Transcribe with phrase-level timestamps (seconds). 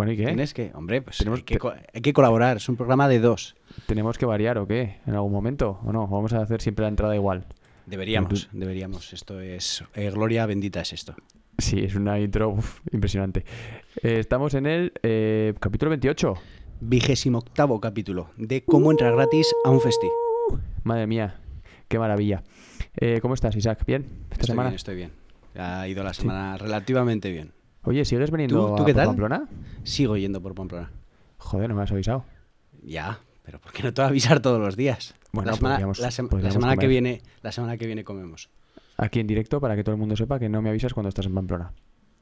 [0.00, 0.24] Bueno, ¿y qué?
[0.26, 1.58] Tienes que, hombre, pues Tenemos hay, que,
[1.94, 2.56] hay que colaborar.
[2.56, 3.54] Es un programa de dos.
[3.86, 4.98] ¿Tenemos que variar o qué?
[5.06, 5.78] ¿En algún momento?
[5.84, 6.06] ¿O no?
[6.06, 7.44] ¿Vamos a hacer siempre la entrada igual?
[7.86, 9.12] Deberíamos, deberíamos.
[9.12, 9.84] Esto es.
[9.94, 11.14] eh, gloria bendita es esto.
[11.58, 13.44] Sí, es una intro uf, impresionante.
[14.02, 16.34] Eh, estamos en el eh, capítulo 28.
[16.80, 20.06] Vigésimo octavo capítulo de cómo entrar gratis a un festi.
[20.82, 21.38] Madre mía,
[21.88, 22.42] qué maravilla.
[22.96, 23.84] Eh, ¿Cómo estás, Isaac?
[23.86, 24.02] ¿Bien?
[24.30, 24.70] ¿Esta Estoy semana?
[24.70, 25.10] bien, estoy bien.
[25.56, 27.52] Ha ido la semana relativamente bien.
[27.82, 29.06] Oye, ¿sigues veniendo ¿Tú- tú a qué por tal?
[29.08, 29.48] Pamplona?
[29.84, 30.90] Sigo yendo por Pamplona.
[31.38, 32.24] Joder, no me has avisado.
[32.82, 35.14] Ya, pero ¿por qué no te voy a avisar todos los días?
[35.32, 36.10] Bueno, la semana, podríamos- la
[36.68, 38.50] la que viene, la semana que viene comemos.
[38.96, 41.26] Aquí en directo para que todo el mundo sepa que no me avisas cuando estás
[41.26, 41.72] en Pamplona.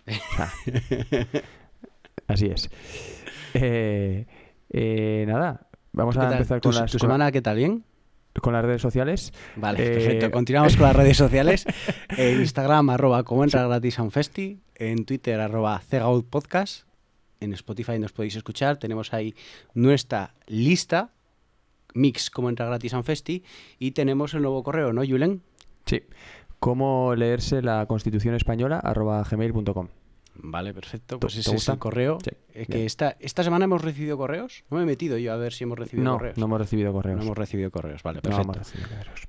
[2.28, 2.70] Así es.
[3.54, 4.26] Eh,
[4.70, 7.56] eh, nada, vamos ¿Qué a empezar ¿Tu, con las, tu semana qué tal?
[7.56, 7.84] ¿Bien?
[8.42, 9.32] con las redes sociales.
[9.56, 10.30] Vale, Eh, perfecto.
[10.30, 11.66] Continuamos con las redes sociales.
[12.16, 14.60] Instagram, arroba como entrar gratis a un festi.
[14.78, 15.82] En Twitter, arroba
[16.30, 16.86] Podcast.
[17.40, 18.78] En Spotify nos podéis escuchar.
[18.78, 19.34] Tenemos ahí
[19.74, 21.10] nuestra lista.
[21.94, 23.42] Mix, como entrar gratis a un festi.
[23.78, 25.42] Y tenemos el nuevo correo, ¿no, Julen?
[25.86, 26.02] Sí.
[26.60, 28.78] ¿Cómo leerse la Constitución Española?
[28.80, 29.88] arroba gmail.com.
[30.40, 31.16] Vale, perfecto.
[31.16, 31.72] ¿Te- Pues ese es gusta?
[31.72, 32.18] el correo.
[32.22, 34.64] Sí, Es que esta, esta semana hemos recibido correos.
[34.70, 36.38] No me he metido yo a ver si hemos recibido No, correos.
[36.38, 37.16] no hemos recibido correos.
[37.18, 38.42] No hemos recibido correos, vale, No perfecto.
[38.44, 39.20] hemos recibido correos.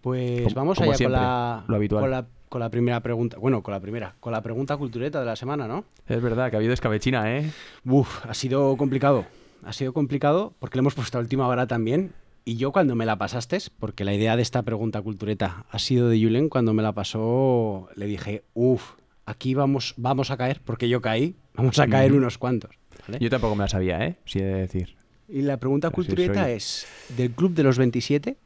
[0.00, 2.02] Pues Como- vamos como allá siempre, con la, lo habitual.
[2.02, 3.38] con la con la primera pregunta.
[3.38, 5.84] Bueno, con la primera, con la pregunta cultureta de la semana, ¿no?
[6.06, 7.50] Es verdad que ha habido escabechina, ¿eh?
[7.84, 9.26] Uf, ha sido complicado.
[9.64, 12.12] Ha sido complicado porque le hemos puesto a última hora también.
[12.44, 16.08] Y yo cuando me la pasaste, porque la idea de esta pregunta cultureta ha sido
[16.08, 18.92] de Julen, cuando me la pasó le dije, uf,
[19.24, 22.70] aquí vamos, vamos a caer, porque yo caí, vamos a caer unos cuantos.
[23.06, 23.18] ¿vale?
[23.20, 24.16] Yo tampoco me la sabía, ¿eh?
[24.24, 24.96] Sí he de decir.
[25.28, 28.36] Y la pregunta cultureta es, del Club de los 27,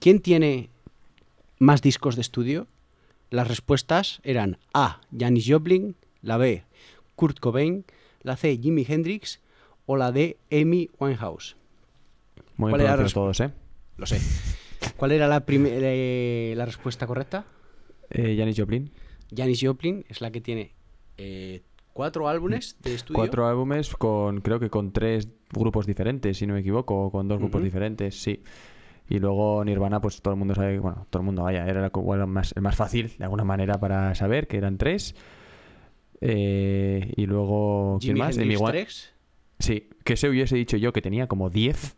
[0.00, 0.68] ¿quién tiene
[1.60, 2.66] más discos de estudio?
[3.30, 6.64] Las respuestas eran A, Janis Joplin, la B,
[7.14, 7.84] Kurt Cobain,
[8.22, 9.40] la C, Jimi Hendrix
[9.86, 11.56] o la D, Amy Winehouse.
[12.56, 13.50] Muy ¿Cuál era la todos, ¿eh?
[13.96, 14.20] Lo sé.
[14.96, 17.44] ¿Cuál era la, eh, la respuesta correcta?
[18.10, 18.90] eh Janis Joplin.
[19.34, 20.72] Janis Joplin es la que tiene
[21.18, 21.62] eh,
[21.92, 23.18] cuatro álbumes de estudio.
[23.18, 27.28] Cuatro álbumes con, creo que con tres grupos diferentes, si no me equivoco, o con
[27.28, 28.42] dos grupos diferentes, sí.
[29.08, 32.20] Y luego Nirvana, pues todo el mundo sabe, bueno, todo el mundo, vaya, era igual
[32.20, 35.14] el más, el más fácil de alguna manera para saber, que eran tres.
[36.20, 38.36] Eh, y luego, ¿quién Jimi más?
[38.36, 39.14] Hendrix Wi- tres.
[39.58, 41.96] Sí, que se hubiese dicho yo que tenía como 10.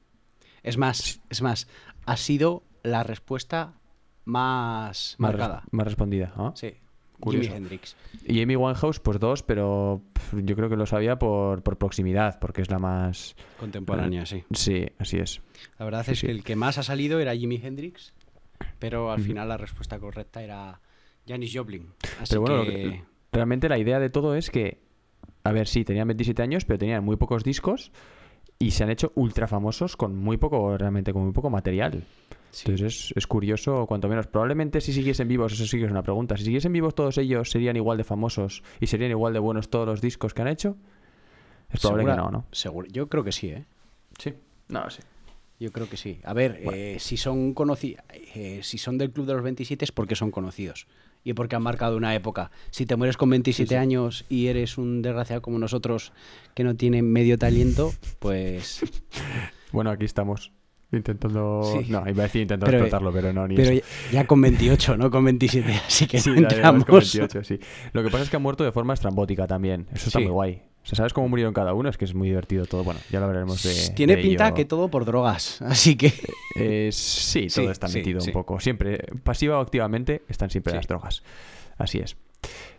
[0.62, 1.68] Es más, es más,
[2.06, 3.74] ha sido la respuesta
[4.24, 5.62] más Más, res- marcada.
[5.70, 6.32] más respondida.
[6.36, 6.54] ¿no?
[6.56, 6.74] Sí,
[7.20, 7.48] Curioso.
[7.48, 7.96] Jimi Hendrix.
[8.26, 12.62] Y Amy Winehouse, pues dos, pero yo creo que lo sabía por, por proximidad, porque
[12.62, 13.36] es la más...
[13.58, 14.44] Contemporánea, sí.
[14.52, 15.40] Sí, así es.
[15.78, 16.26] La verdad Sí, es sí.
[16.26, 18.12] que el que más ha salido era Jimi Hendrix,
[18.78, 20.80] pero al final la respuesta correcta era
[21.28, 21.86] Janis Joplin.
[22.20, 24.80] Así Pero bueno, que- realmente la idea de todo es que,
[25.44, 27.92] a ver, sí, tenían 27 años, pero tenían muy pocos discos
[28.58, 32.04] y se han hecho ultra famosos con muy poco, realmente con muy poco material.
[32.50, 32.70] Sí.
[32.70, 34.26] Entonces es, es curioso, cuanto menos.
[34.26, 37.50] Probablemente si siguiesen vivos, eso sí que es una pregunta, si siguiesen vivos todos ellos,
[37.50, 40.76] ¿serían igual de famosos y serían igual de buenos todos los discos que han hecho?
[41.70, 42.44] Es probable Segura- que no, ¿no?
[42.52, 43.64] seguro- Yo creo que sí, ¿eh?
[44.18, 44.34] Sí,
[44.68, 45.00] no, sí.
[45.60, 46.18] Yo creo que sí.
[46.24, 46.72] A ver, Bueno.
[46.74, 47.54] eh, si son
[48.34, 50.86] eh, si son del club de los 27 es porque son conocidos
[51.22, 52.50] y porque han marcado una época.
[52.70, 56.12] Si te mueres con 27 años y eres un desgraciado como nosotros
[56.54, 58.80] que no tiene medio talento, pues
[59.72, 60.50] Bueno, aquí estamos.
[60.92, 61.62] Intentando.
[61.64, 61.86] Sí.
[61.90, 63.86] No, iba a decir intentando Pero- explotarlo, pero no, ni pero eso.
[64.12, 66.84] ya, con 28, no con 27, así que Sí, no entramos.
[66.84, 67.60] con 28, sí.
[67.92, 69.86] Lo que pasa es que han muerto de forma estrambótica también.
[69.92, 70.24] Eso está Sí.
[70.24, 70.62] muy guay.
[70.82, 71.90] O sea, ¿sabes cómo murieron cada uno?
[71.90, 72.82] Es que es muy divertido todo.
[72.84, 73.90] Bueno, ya lo hablaremos de.
[73.94, 74.54] Tiene de pinta ello.
[74.56, 76.12] que todo por drogas, así que
[76.56, 78.30] Eh, sí, todo Sí, está sí, metido sí.
[78.30, 78.58] un poco.
[78.60, 80.76] Siempre, pasiva o activamente, están siempre Sí.
[80.78, 81.22] las drogas.
[81.78, 82.16] Así es.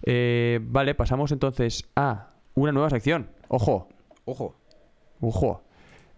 [0.04, 3.30] Eh, vale, pasamos entonces a una nueva sección.
[3.48, 3.88] Ojo,
[4.26, 4.56] ojo,
[5.22, 5.64] ojo.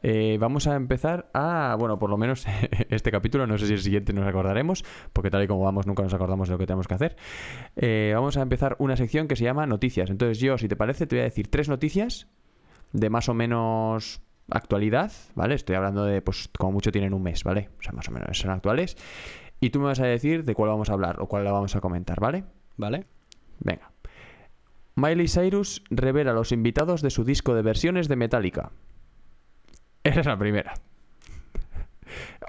[0.03, 2.45] Eh, vamos a empezar a, bueno, por lo menos
[2.89, 4.83] este capítulo, no sé si el siguiente nos acordaremos,
[5.13, 7.15] porque tal y como vamos nunca nos acordamos de lo que tenemos que hacer.
[7.75, 10.09] Eh, vamos a empezar una sección que se llama noticias.
[10.09, 12.27] Entonces yo, si te parece, te voy a decir tres noticias
[12.91, 15.55] de más o menos actualidad, ¿vale?
[15.55, 17.69] Estoy hablando de, pues, como mucho tienen un mes, ¿vale?
[17.79, 18.97] O sea, más o menos son actuales.
[19.59, 21.75] Y tú me vas a decir de cuál vamos a hablar o cuál la vamos
[21.75, 22.43] a comentar, ¿vale?
[22.77, 23.05] ¿vale?
[23.59, 23.91] Venga.
[24.95, 28.71] Miley Cyrus revela los invitados de su disco de versiones de Metallica.
[30.03, 30.73] Esa es la primera.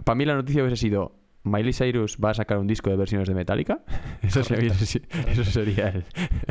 [0.05, 1.13] Para mí la noticia hubiese sido
[1.45, 3.81] Miley Cyrus va a sacar un disco de versiones de Metallica.
[4.23, 6.05] Eso, sería, eso sería el...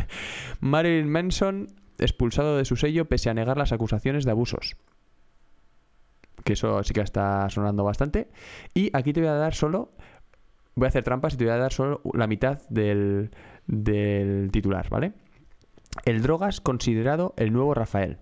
[0.60, 1.68] Marilyn Manson
[1.98, 4.76] expulsado de su sello pese a negar las acusaciones de abusos.
[6.44, 8.28] Que eso sí que está sonando bastante.
[8.74, 9.92] Y aquí te voy a dar solo...
[10.76, 13.30] Voy a hacer trampas y te voy a dar solo la mitad del,
[13.68, 15.14] del titular, ¿vale?
[16.06, 18.18] El Drogas considerado el nuevo Rafael.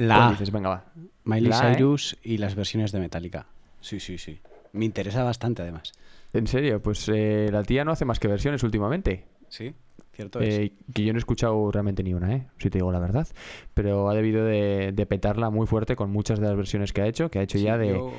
[0.00, 0.36] La
[0.68, 0.84] va.
[1.24, 1.74] Miley La ¿eh?
[1.74, 3.46] Cyrus y las versiones de Metallica.
[3.80, 4.40] Sí, sí, sí.
[4.72, 5.92] Me interesa bastante, además.
[6.32, 9.24] En serio, pues eh, la tía no hace más que versiones últimamente.
[9.48, 9.74] Sí,
[10.12, 10.54] cierto es.
[10.58, 12.46] Eh, que yo no he escuchado realmente ni una, ¿eh?
[12.58, 13.26] si te digo la verdad.
[13.74, 17.06] Pero ha debido de, de petarla muy fuerte con muchas de las versiones que ha
[17.06, 17.88] hecho, que ha hecho Sí, ya de...
[17.90, 18.12] yo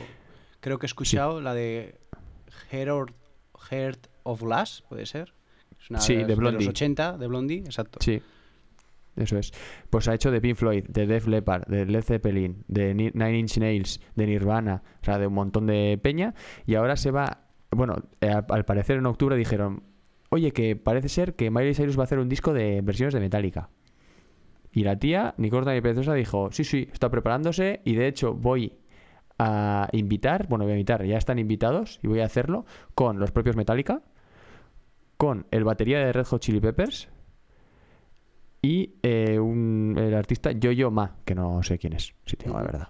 [0.59, 1.95] creo que he escuchado la de
[2.71, 3.11] Heart,
[3.69, 5.33] Heart of Glass, puede ser.
[5.81, 6.67] Es una Sí, de los Blondie.
[6.67, 7.99] 80, de Blondie, exacto.
[8.01, 8.21] Sí,
[9.21, 9.51] eso es.
[9.89, 13.39] Pues ha hecho de Pink Floyd, de Def Leppard, de Led Zeppelin, de Ni- Nine
[13.39, 16.33] Inch Nails, de Nirvana, o sea, de un montón de peña.
[16.65, 17.45] Y ahora se va...
[17.71, 19.83] Bueno, eh, al, al parecer en octubre dijeron,
[20.29, 23.19] oye, que parece ser que Miley Cyrus va a hacer un disco de versiones de
[23.19, 23.69] Metallica.
[24.73, 28.33] Y la tía, ni corta ni perezosa, dijo, sí, sí, está preparándose y de hecho
[28.33, 28.77] voy
[29.37, 32.65] a invitar, bueno, voy a invitar, ya están invitados y voy a hacerlo
[32.95, 34.01] con los propios Metallica,
[35.17, 37.09] con el batería de Red Hot Chili Peppers
[38.61, 42.63] y eh, un, el artista Yo-Yo Ma, que no sé quién es, si tengo la
[42.63, 42.87] verdad.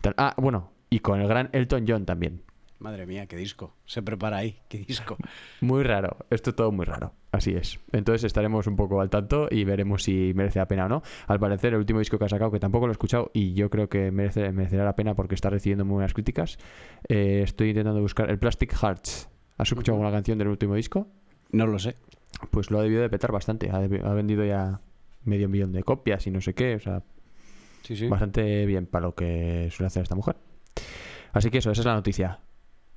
[0.00, 2.42] Tal- Ah, bueno, y con el gran Elton John también.
[2.78, 3.76] Madre mía, qué disco.
[3.84, 5.16] Se prepara ahí, qué disco.
[5.60, 7.78] Muy raro, esto todo muy raro, así es.
[7.92, 11.02] Entonces estaremos un poco al tanto y veremos si merece la pena o no.
[11.28, 13.70] Al parecer el último disco que ha sacado, que tampoco lo he escuchado y yo
[13.70, 16.58] creo que merece, merecerá la pena porque está recibiendo muy buenas críticas,
[17.08, 19.28] eh, estoy intentando buscar el Plastic Hearts.
[19.58, 21.06] ¿Has escuchado alguna canción del último disco?
[21.52, 21.94] No lo sé.
[22.50, 24.80] Pues lo ha debido de petar bastante, ha vendido ya
[25.24, 27.02] medio millón de copias y no sé qué, o sea,
[27.82, 28.06] Sí, sí.
[28.08, 30.36] bastante bien para lo que suele hacer esta mujer.
[31.32, 32.40] Así que eso, esa es la noticia.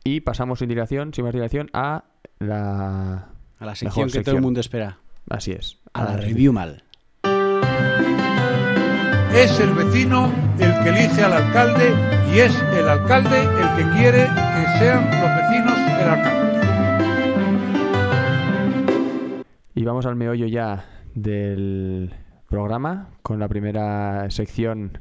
[0.04, 2.04] Y pasamos sin dilación, sin más dilación, a
[2.40, 3.30] la...
[3.58, 5.00] A la sección que todo el mundo espera.
[5.30, 5.80] Así es.
[5.94, 6.84] A la review mal.
[9.34, 11.94] Es el vecino el que elige al alcalde
[12.34, 16.46] y es el alcalde el que quiere que sean los vecinos el alcalde.
[19.74, 22.14] Y vamos al meollo ya del
[22.48, 25.00] programa con la primera sección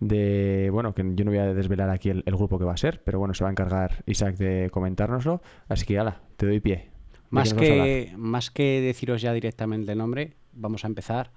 [0.00, 2.76] de, bueno, que yo no voy a desvelar aquí el, el grupo que va a
[2.76, 5.42] ser, pero bueno, se va a encargar Isaac de comentárnoslo.
[5.68, 6.76] Así que, ala, te doy pie.
[6.76, 6.90] ¿De
[7.30, 11.32] Más que, más que deciros ya directamente el nombre, vamos a empezar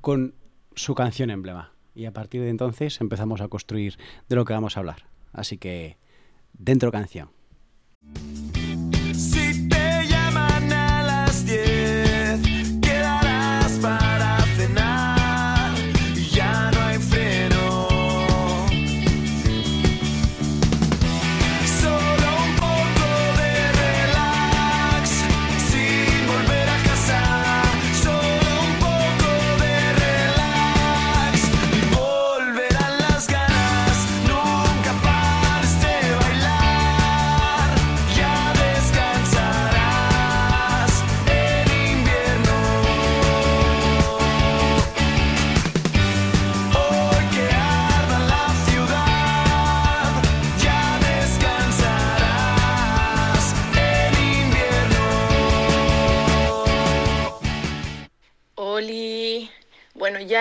[0.00, 0.34] con
[0.74, 1.72] su canción emblema.
[1.94, 3.98] Y a partir de entonces empezamos a construir
[4.28, 5.04] de lo que vamos a hablar.
[5.32, 5.98] Así que,
[6.54, 7.28] dentro canción.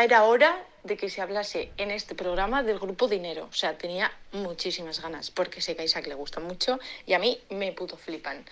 [0.04, 3.48] Era hora de que se hablase en este programa del grupo Dinero.
[3.50, 7.20] O sea, tenía muchísimas ganas, porque sé que a Isaac le gusta mucho y a
[7.20, 8.46] mí me puto flipan.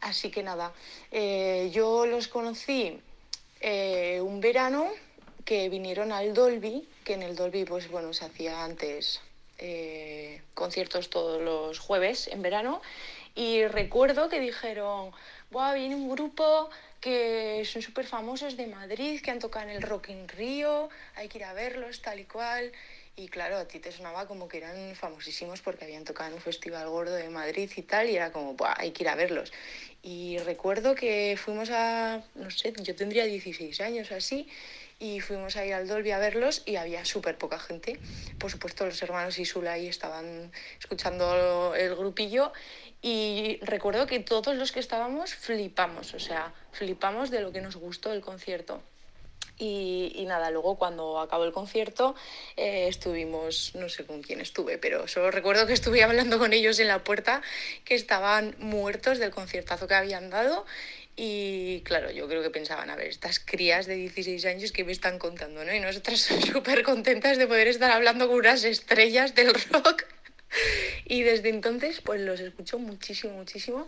[0.00, 0.72] Así que nada,
[1.10, 3.00] eh, yo los conocí
[3.60, 4.88] eh, un verano
[5.44, 9.20] que vinieron al Dolby, que en el Dolby, pues bueno, se hacía antes
[9.58, 12.80] eh, conciertos todos los jueves en verano.
[13.34, 15.12] Y recuerdo que dijeron,
[15.50, 19.82] Buah, viene un grupo que son súper famosos de Madrid, que han tocado en el
[19.82, 22.72] Rock in Rio, hay que ir a verlos, tal y cual.
[23.16, 26.40] Y claro, a ti te sonaba como que eran famosísimos porque habían tocado en un
[26.40, 29.52] festival gordo de Madrid y tal, y era como, Buah, hay que ir a verlos.
[30.02, 34.48] Y recuerdo que fuimos a, no sé, yo tendría 16 años así,
[35.00, 37.98] y fuimos a ir al Dolby a verlos y había súper poca gente.
[38.38, 42.52] Por supuesto, los hermanos Isula ahí estaban escuchando el grupillo
[43.00, 47.76] y recuerdo que todos los que estábamos flipamos, o sea, flipamos de lo que nos
[47.76, 48.82] gustó el concierto.
[49.60, 52.14] Y, y nada, luego cuando acabó el concierto
[52.56, 56.78] eh, estuvimos, no sé con quién estuve, pero solo recuerdo que estuve hablando con ellos
[56.78, 57.42] en la puerta,
[57.84, 60.64] que estaban muertos del conciertazo que habían dado
[61.16, 64.92] Y claro, yo creo que pensaban, a ver, estas crías de 16 años que me
[64.92, 65.74] están contando, ¿no?
[65.74, 66.20] Y nosotras
[66.52, 70.04] súper contentas de poder estar hablando con unas estrellas del rock.
[71.04, 73.86] Y desde entonces, pues los escucho muchísimo, muchísimo.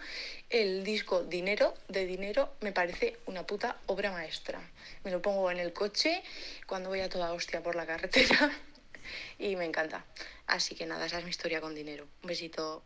[0.48, 4.60] El disco Dinero de Dinero me parece una puta obra maestra.
[5.04, 6.22] Me lo pongo en el coche
[6.66, 8.50] cuando voy a toda hostia por la carretera
[9.38, 10.04] y me encanta.
[10.46, 12.06] Así que nada, esa es mi historia con Dinero.
[12.22, 12.82] Un besito.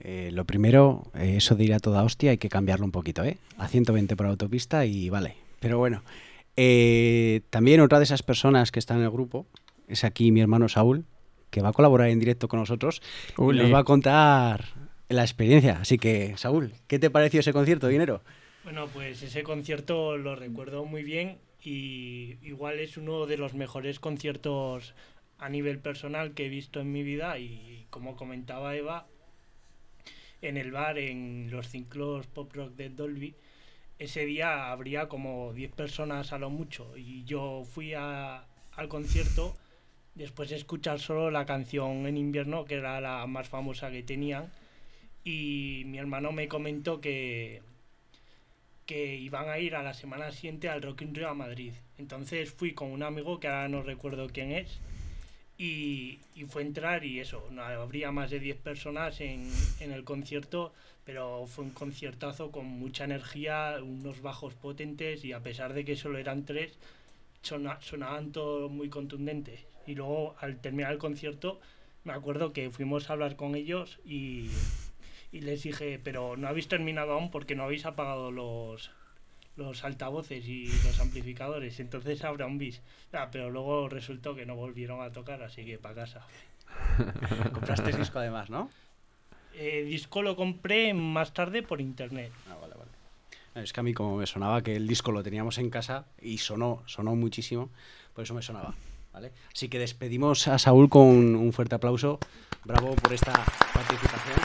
[0.00, 3.22] Eh, lo primero, eh, eso de ir a toda hostia hay que cambiarlo un poquito,
[3.22, 3.38] ¿eh?
[3.58, 5.36] A 120 por autopista y vale.
[5.60, 6.02] Pero bueno,
[6.56, 9.46] eh, también otra de esas personas que está en el grupo
[9.88, 11.04] es aquí mi hermano Saúl,
[11.54, 13.00] que va a colaborar en directo con nosotros
[13.38, 13.58] y Uli.
[13.60, 14.64] nos va a contar
[15.08, 15.78] la experiencia.
[15.80, 18.22] Así que, Saúl, ¿qué te pareció ese concierto, Dinero?
[18.64, 24.00] Bueno, pues ese concierto lo recuerdo muy bien y igual es uno de los mejores
[24.00, 24.94] conciertos
[25.38, 29.06] a nivel personal que he visto en mi vida y como comentaba Eva,
[30.42, 33.34] en el bar, en los ciclos pop rock de Dolby,
[34.00, 39.54] ese día habría como 10 personas a lo mucho y yo fui a- al concierto
[40.14, 44.50] después de escuchar solo la canción en invierno, que era la más famosa que tenían,
[45.24, 47.62] y mi hermano me comentó que,
[48.86, 51.72] que iban a ir a la semana siguiente al Rock in Rio a Madrid.
[51.98, 54.78] Entonces fui con un amigo que ahora no recuerdo quién es
[55.58, 59.92] y, y fue a entrar y eso, no habría más de 10 personas en, en
[59.92, 60.72] el concierto,
[61.04, 65.96] pero fue un conciertazo con mucha energía, unos bajos potentes y a pesar de que
[65.96, 66.72] solo eran tres,
[67.42, 69.60] sona- sonaban todos muy contundentes.
[69.86, 71.60] Y luego al terminar el concierto
[72.04, 74.50] me acuerdo que fuimos a hablar con ellos y,
[75.32, 78.90] y les dije, pero no habéis terminado aún porque no habéis apagado los,
[79.56, 82.82] los altavoces y los amplificadores, entonces habrá un bis.
[83.12, 86.26] Ah, pero luego resultó que no volvieron a tocar, así que para casa.
[87.52, 88.70] Compraste disco además, ¿no?
[89.54, 92.32] Eh, disco lo compré más tarde por internet.
[92.50, 92.90] Ah, vale, vale.
[93.54, 96.38] Es que a mí como me sonaba que el disco lo teníamos en casa y
[96.38, 97.70] sonó, sonó muchísimo,
[98.12, 98.74] por eso me sonaba.
[99.14, 99.32] ¿Vale?
[99.54, 101.06] Así que despedimos a Saúl con
[101.36, 102.18] un fuerte aplauso.
[102.64, 103.32] Bravo por esta
[103.72, 104.38] participación.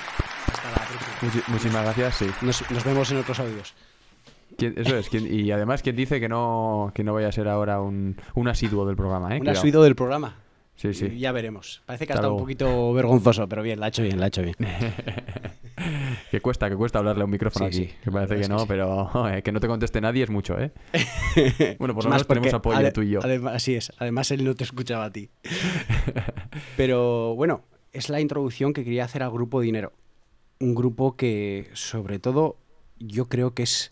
[0.48, 1.44] Hasta la próxima.
[1.50, 2.28] Muchísimas gracias, sí.
[2.42, 3.74] Nos, nos vemos en otros audios.
[4.58, 5.10] ¿Quién- eso es.
[5.10, 8.48] ¿quién- y además, ¿quién dice que no, que no vaya a ser ahora un, un
[8.48, 9.36] asiduo del programa?
[9.36, 9.40] ¿eh?
[9.42, 10.36] Un asiduo del programa.
[10.76, 11.18] Sí, sí.
[11.20, 11.82] Ya veremos.
[11.86, 14.28] Parece que ha estado un poquito vergonzoso, pero bien, la ha hecho bien, la ha
[14.30, 14.56] hecho bien.
[16.31, 17.89] que cuesta, que cuesta hablarle a un micrófono Sí, aquí.
[17.91, 18.65] sí, que parece que es no, sí.
[18.67, 20.72] pero joder, que no te conteste nadie es mucho, ¿eh?
[21.79, 23.19] bueno, por Es lo menos tenemos apoyo tú y yo.
[23.24, 23.91] Además, así es.
[23.98, 25.29] Además, él no te escuchaba a ti.
[26.77, 29.93] Pero bueno, es la introducción que quería hacer al grupo Dinero.
[30.60, 32.58] Un grupo que, sobre todo,
[33.00, 33.91] yo creo que es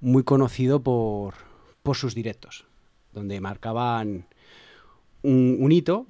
[0.00, 1.34] muy conocido por,
[1.82, 2.66] por sus directos,
[3.12, 4.26] donde marcaban
[5.22, 6.06] un, un hito.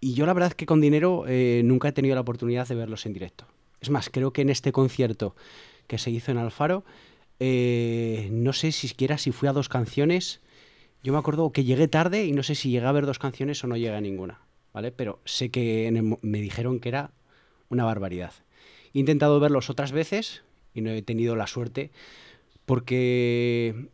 [0.00, 3.06] Y yo la verdad que con Dinero eh, nunca he tenido la oportunidad de verlos
[3.06, 3.46] en directo.
[3.86, 5.36] Es más, creo que en este concierto
[5.86, 6.84] que se hizo en Alfaro,
[7.38, 10.40] eh, no sé si siquiera si fui a dos canciones.
[11.04, 13.62] Yo me acuerdo que llegué tarde y no sé si llegué a ver dos canciones
[13.62, 14.40] o no llegué a ninguna,
[14.74, 14.90] ¿vale?
[14.90, 17.12] Pero sé que en el mo- me dijeron que era
[17.68, 18.32] una barbaridad.
[18.92, 20.42] He intentado verlos otras veces
[20.74, 21.92] y no he tenido la suerte
[22.64, 23.88] porque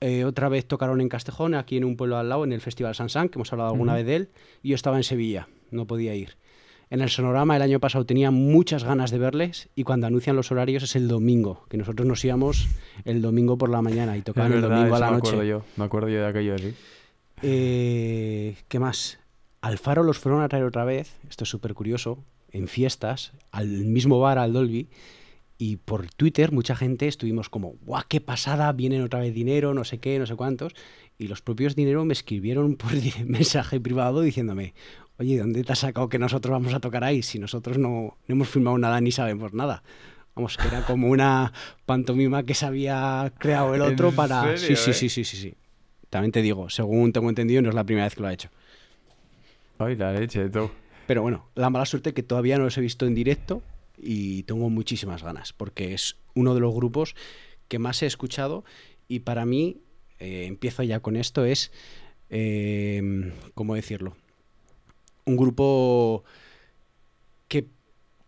[0.00, 2.94] eh, otra vez tocaron en Castejón, aquí en un pueblo al lado, en el Festival
[2.94, 4.28] Sansan, que hemos hablado alguna vez de él,
[4.62, 6.36] y yo estaba en Sevilla, no podía ir.
[6.90, 10.50] En el Sonorama el año pasado tenía muchas ganas de verles y cuando anuncian los
[10.50, 12.66] horarios es el domingo, que nosotros nos íbamos
[13.04, 15.28] el domingo por la mañana y tocaban el domingo a la me noche.
[15.30, 15.62] acuerdo yo.
[15.76, 16.74] Me acuerdo yo de aquello, sí.
[17.42, 19.20] Eh, ¿Qué más?
[19.60, 23.68] Al Faro los fueron a traer otra vez, esto es súper curioso, en fiestas, al
[23.68, 24.88] mismo bar, al Dolby,
[25.58, 28.72] y por Twitter mucha gente estuvimos como, ¡guau, qué pasada!
[28.72, 30.72] Vienen otra vez dinero, no sé qué, no sé cuántos.
[31.18, 32.92] Y los propios dinero me escribieron por
[33.26, 34.72] mensaje privado diciéndome,
[35.20, 37.22] oye, ¿dónde te has sacado que nosotros vamos a tocar ahí?
[37.22, 39.82] Si nosotros no, no hemos firmado nada ni sabemos nada.
[40.34, 41.52] Vamos, que era como una
[41.84, 44.56] pantomima que se había creado el ¿En otro para...
[44.56, 44.94] serio, sí, sí, eh?
[44.94, 45.54] sí, sí, sí, sí.
[46.08, 48.48] También te digo, según tengo entendido, no es la primera vez que lo ha hecho.
[49.78, 50.70] Ay, la leche, tú.
[51.06, 53.62] Pero bueno, la mala suerte que todavía no los he visto en directo
[53.98, 57.14] y tengo muchísimas ganas, porque es uno de los grupos
[57.68, 58.64] que más he escuchado
[59.06, 59.82] y para mí,
[60.18, 61.72] eh, empiezo ya con esto, es,
[62.30, 64.16] eh, ¿cómo decirlo?
[65.24, 66.24] Un grupo
[67.48, 67.66] que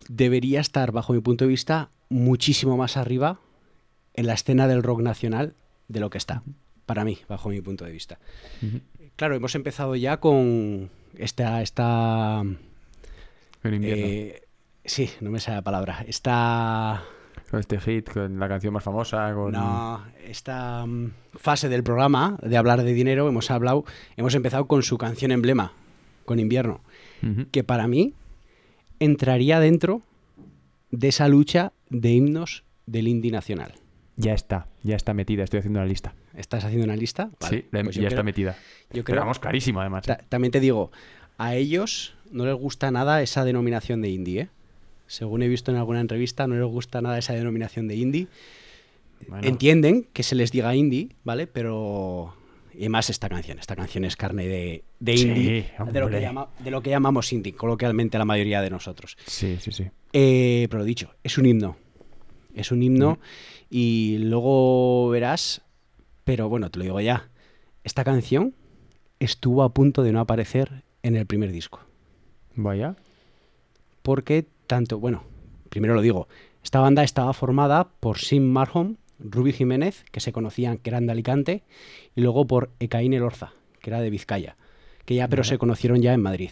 [0.09, 3.39] debería estar, bajo mi punto de vista, muchísimo más arriba
[4.13, 5.55] en la escena del rock nacional
[5.87, 6.43] de lo que está,
[6.85, 8.19] para mí, bajo mi punto de vista.
[9.15, 12.43] Claro, hemos empezado ya con esta, esta
[13.63, 14.05] invierno.
[14.05, 14.43] eh,
[14.85, 16.03] sí, no me sale la palabra.
[16.07, 17.03] Esta,
[17.49, 19.51] Con este hit, con la canción más famosa, con...
[19.51, 23.85] no, esta mm, fase del programa de hablar de dinero hemos hablado,
[24.17, 25.73] hemos empezado con su canción emblema,
[26.25, 26.81] con invierno,
[27.51, 28.13] que para mí
[28.99, 30.01] entraría dentro
[30.91, 33.73] de esa lucha de himnos del indie nacional.
[34.15, 36.13] Ya está, ya está metida, estoy haciendo la lista.
[36.35, 37.29] ¿Estás haciendo una lista?
[37.39, 38.55] Vale, sí, pues ya está metida.
[38.91, 40.03] Yo creo, vamos, además.
[40.03, 40.07] ¿eh?
[40.07, 40.91] Ta- También te digo,
[41.37, 44.47] a ellos no les gusta nada esa denominación de indie, ¿eh?
[45.07, 48.27] Según he visto en alguna entrevista, no les gusta nada esa denominación de indie.
[49.27, 51.45] Bueno, Entienden que se les diga indie, ¿vale?
[51.47, 52.33] Pero...
[52.75, 53.59] Y más esta canción.
[53.59, 55.71] Esta canción es carne de, de Sí, indie.
[55.91, 59.15] de, lo que llama- de lo que llamamos indie, coloquialmente la mayoría de nosotros.
[59.25, 59.85] Sí, sí, sí.
[60.13, 61.77] Eh, pero lo dicho, es un himno.
[62.55, 63.19] Es un himno
[63.69, 65.61] y luego verás,
[66.23, 67.29] pero bueno, te lo digo ya,
[67.83, 68.53] esta canción
[69.19, 71.79] estuvo a punto de no aparecer en el primer disco.
[72.55, 72.95] Vaya.
[74.01, 75.23] Porque tanto, bueno,
[75.69, 76.27] primero lo digo,
[76.63, 81.11] esta banda estaba formada por Sim Marham, Ruby Jiménez, que se conocían que eran de
[81.13, 81.63] Alicante,
[82.15, 84.57] y luego por Ecaín Elorza, que era de Vizcaya,
[85.05, 86.51] que ya pero se conocieron ya en Madrid.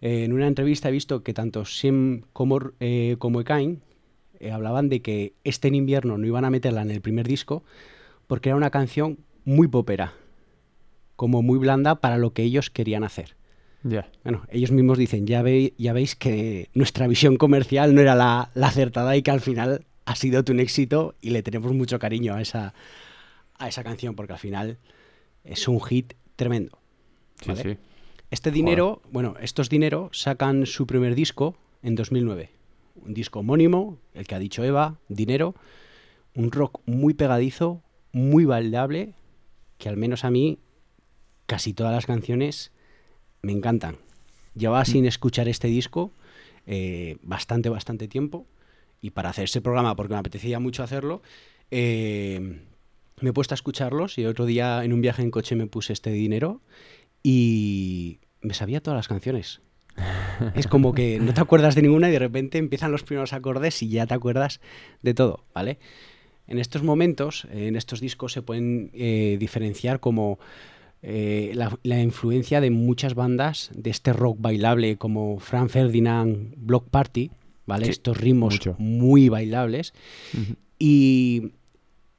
[0.00, 3.80] Eh, en una entrevista he visto que tanto Sim como, eh, como Ecaín
[4.40, 7.64] eh, hablaban de que este en invierno no iban a meterla en el primer disco
[8.26, 10.12] porque era una canción muy popera,
[11.16, 13.36] como muy blanda para lo que ellos querían hacer.
[13.84, 14.10] Ya.
[14.24, 18.50] Bueno, ellos mismos dicen, ya, ve- ya veis que nuestra visión comercial no era la,
[18.54, 22.34] la acertada y que al final ha sido un éxito y le tenemos mucho cariño
[22.34, 22.72] a esa,
[23.58, 24.78] a esa canción porque al final
[25.44, 26.78] es un hit tremendo.
[27.42, 27.62] Sí, ¿vale?
[27.62, 27.78] sí.
[28.30, 32.50] Este dinero, bueno, estos dinero sacan su primer disco en 2009.
[32.96, 35.54] Un disco homónimo, el que ha dicho Eva, Dinero,
[36.34, 37.82] un rock muy pegadizo,
[38.12, 39.14] muy bailable,
[39.78, 40.58] que al menos a mí
[41.46, 42.72] casi todas las canciones
[43.42, 43.98] me encantan.
[44.54, 46.12] Llevaba sin escuchar este disco
[46.66, 48.46] eh, bastante, bastante tiempo
[49.00, 51.22] y para hacer ese programa, porque me apetecía mucho hacerlo,
[51.70, 52.60] eh,
[53.20, 55.92] me he puesto a escucharlos y otro día en un viaje en coche me puse
[55.92, 56.60] este dinero
[57.22, 59.60] y me sabía todas las canciones.
[60.54, 63.82] Es como que no te acuerdas de ninguna y de repente empiezan los primeros acordes
[63.82, 64.60] y ya te acuerdas
[65.02, 65.78] de todo, ¿vale?
[66.46, 70.38] En estos momentos, en estos discos se pueden eh, diferenciar como
[71.02, 76.88] eh, la, la influencia de muchas bandas de este rock bailable como Frank Ferdinand, Block
[76.90, 77.30] Party,
[77.66, 77.86] ¿vale?
[77.86, 78.76] Sí, Estos ritmos mucho.
[78.78, 79.92] muy bailables.
[80.78, 81.52] Y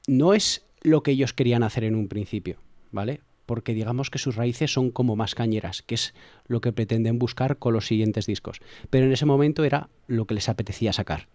[0.07, 2.57] no es lo que ellos querían hacer en un principio,
[2.91, 3.21] ¿vale?
[3.45, 6.13] Porque digamos que sus raíces son como más cañeras, que es
[6.47, 8.59] lo que pretenden buscar con los siguientes discos.
[8.89, 11.27] Pero en ese momento era lo que les apetecía sacar.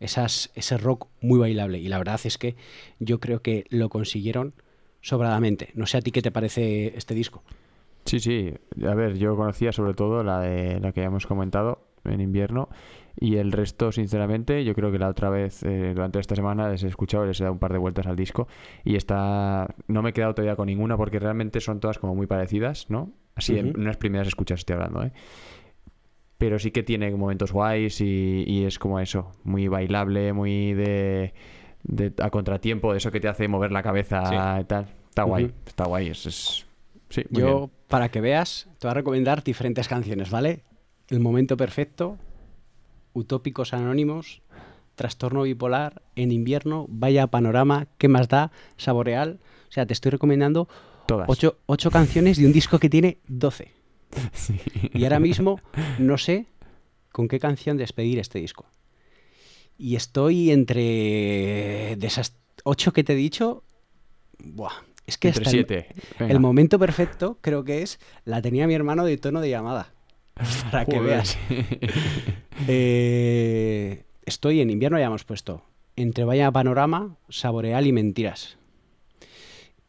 [0.00, 1.80] Esas, ese rock muy bailable.
[1.80, 2.54] Y la verdad es que
[3.00, 4.54] yo creo que lo consiguieron
[5.00, 5.70] sobradamente.
[5.74, 7.42] No sé a ti qué te parece este disco.
[8.04, 8.52] Sí, sí.
[8.86, 12.68] A ver, yo conocía sobre todo la de la que hemos comentado en invierno
[13.20, 16.82] y el resto, sinceramente, yo creo que la otra vez eh, durante esta semana les
[16.84, 18.46] he escuchado, les he dado un par de vueltas al disco
[18.84, 22.26] y está no me he quedado todavía con ninguna porque realmente son todas como muy
[22.26, 23.10] parecidas, ¿no?
[23.34, 25.12] Así en unas primeras escuchas estoy hablando, ¿eh?
[26.38, 31.34] Pero sí que tiene momentos guays y, y es como eso, muy bailable, muy de,
[31.82, 34.86] de- a contratiempo, de eso que te hace mover la cabeza y tal.
[35.08, 36.66] Está guay, está guay, es, es-
[37.08, 37.70] sí, muy Yo, bien.
[37.88, 40.62] para que veas, te voy a recomendar diferentes canciones, ¿vale?
[41.08, 42.18] El momento perfecto,
[43.18, 44.42] Utópicos Anónimos,
[44.94, 48.52] Trastorno Bipolar, En Invierno, Vaya Panorama, ¿Qué más da?
[48.76, 49.40] Saboreal.
[49.68, 50.68] O sea, te estoy recomendando
[51.06, 51.28] Todas.
[51.28, 53.72] ocho, ocho canciones de un disco que tiene 12.
[54.32, 54.58] Sí.
[54.94, 55.60] Y ahora mismo
[55.98, 56.46] no sé
[57.12, 58.66] con qué canción despedir este disco.
[59.76, 63.64] Y estoy entre de esas ocho que te he dicho.
[64.38, 64.72] Buah,
[65.06, 69.04] es que Entre hasta el- el momento perfecto creo que es la tenía mi hermano
[69.04, 69.92] de tono de llamada.
[70.70, 71.10] Para que Joder.
[71.10, 71.38] veas.
[72.66, 75.62] Eh, estoy en invierno, ya hemos puesto.
[75.96, 78.58] Entre Vaya Panorama, Saboreal y Mentiras.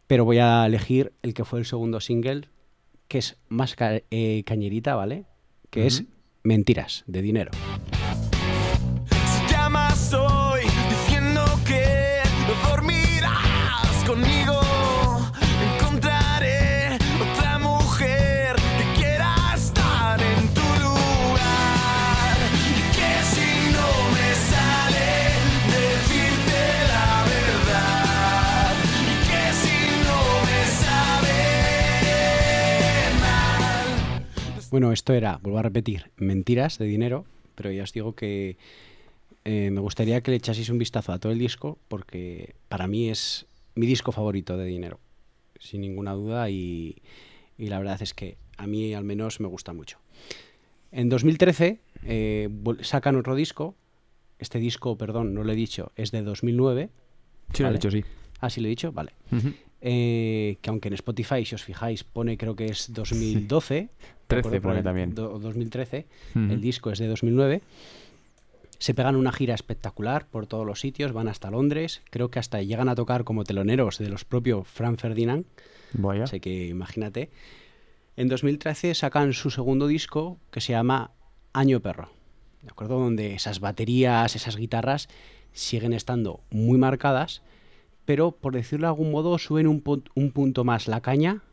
[0.08, 2.48] Pero voy a elegir el que fue el segundo single,
[3.08, 5.26] que es más ca- eh, cañerita, ¿vale?
[5.72, 6.04] Que es.
[6.44, 7.52] Mentiras, de dinero.
[9.12, 12.20] Si llamas hoy diciendo que
[12.70, 14.38] dormirás conmigo,
[34.72, 38.58] Bueno, esto era, vuelvo a repetir, Mentiras, de dinero, pero ya os digo que
[39.46, 43.10] eh, me gustaría que le echaseis un vistazo a todo el disco, porque para mí
[43.10, 45.00] es mi disco favorito de dinero,
[45.60, 47.02] sin ninguna duda, y,
[47.58, 49.98] y la verdad es que a mí al menos me gusta mucho.
[50.92, 52.50] En 2013 eh,
[52.82, 53.76] sacan otro disco,
[54.38, 56.90] este disco, perdón, no lo he dicho, es de 2009.
[57.54, 57.78] Sí, lo he ¿vale?
[57.80, 58.04] dicho, sí.
[58.40, 59.14] Ah, sí lo he dicho, vale.
[59.82, 63.76] Eh, que aunque en Spotify, si os fijáis, pone creo que es 2012.
[63.76, 63.89] ¿de
[64.28, 64.62] 13 acuerdo?
[64.70, 65.15] pone también.
[65.15, 66.06] do- 2013.
[66.36, 66.39] Ujú.
[66.54, 67.62] El disco es de 2009.
[68.78, 72.62] Se pegan una gira espectacular por todos los sitios, van hasta Londres, creo que hasta
[72.62, 75.46] llegan a tocar como teloneros de los propios Fran Ferdinand,
[75.94, 76.24] Vaya.
[76.24, 77.30] así que imagínate.
[78.15, 81.12] En 2013 sacan su segundo disco que se llama
[81.52, 82.10] Año Perro,
[82.62, 83.00] ¿de acuerdo?
[83.00, 85.10] Donde esas baterías, esas guitarras
[85.52, 87.42] siguen estando muy marcadas,
[88.10, 91.43] pero por decirlo de algún modo suben un, pu- un punto más la caña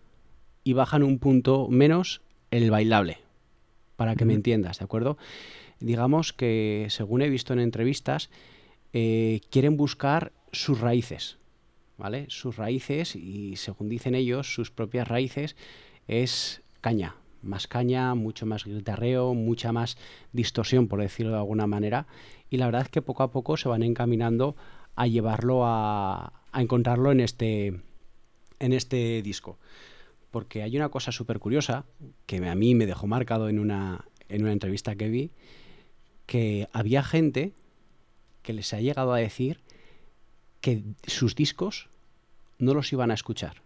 [0.64, 3.18] y bajan un punto menos el bailable,
[3.96, 5.18] para que me entiendas, ¿de acuerdo?
[5.80, 8.30] Digamos que, según he visto en entrevistas,
[8.94, 11.36] eh, quieren buscar sus raíces,
[11.98, 12.24] ¿vale?
[12.30, 15.56] Sus raíces y, según dicen ellos, sus propias raíces
[16.08, 19.98] es caña, más caña, mucho más guitarreo, mucha más
[20.32, 22.06] distorsión, por decirlo de alguna manera,
[22.48, 24.56] y la verdad es que poco a poco se van encaminando
[24.96, 27.80] a llevarlo a, a encontrarlo en este,
[28.58, 29.58] en este disco.
[30.30, 31.84] Porque hay una cosa súper curiosa
[32.26, 35.30] que a mí me dejó marcado en una, en una entrevista que vi,
[36.26, 37.52] que había gente
[38.42, 39.60] que les ha llegado a decir
[40.60, 41.88] que sus discos
[42.58, 43.62] no los iban a escuchar,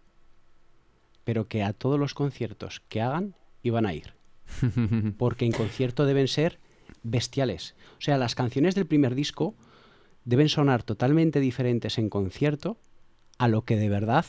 [1.23, 4.13] pero que a todos los conciertos que hagan iban a ir,
[5.17, 6.59] porque en concierto deben ser
[7.03, 7.75] bestiales.
[7.97, 9.55] O sea, las canciones del primer disco
[10.25, 12.77] deben sonar totalmente diferentes en concierto
[13.37, 14.25] a lo que de verdad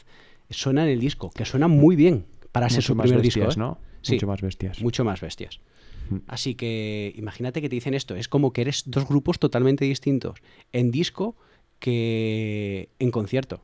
[0.50, 3.60] suena en el disco, que suena muy bien para ser su primer bestias, disco.
[3.60, 3.64] ¿eh?
[3.64, 3.78] ¿no?
[4.02, 4.14] Sí.
[4.14, 4.82] Mucho más bestias.
[4.82, 5.60] Mucho más bestias.
[6.10, 6.16] Mm.
[6.26, 10.40] Así que imagínate que te dicen esto, es como que eres dos grupos totalmente distintos
[10.72, 11.36] en disco
[11.78, 13.60] que en concierto.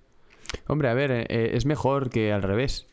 [0.67, 2.87] Hombre, a ver, eh, eh, es mejor que al revés.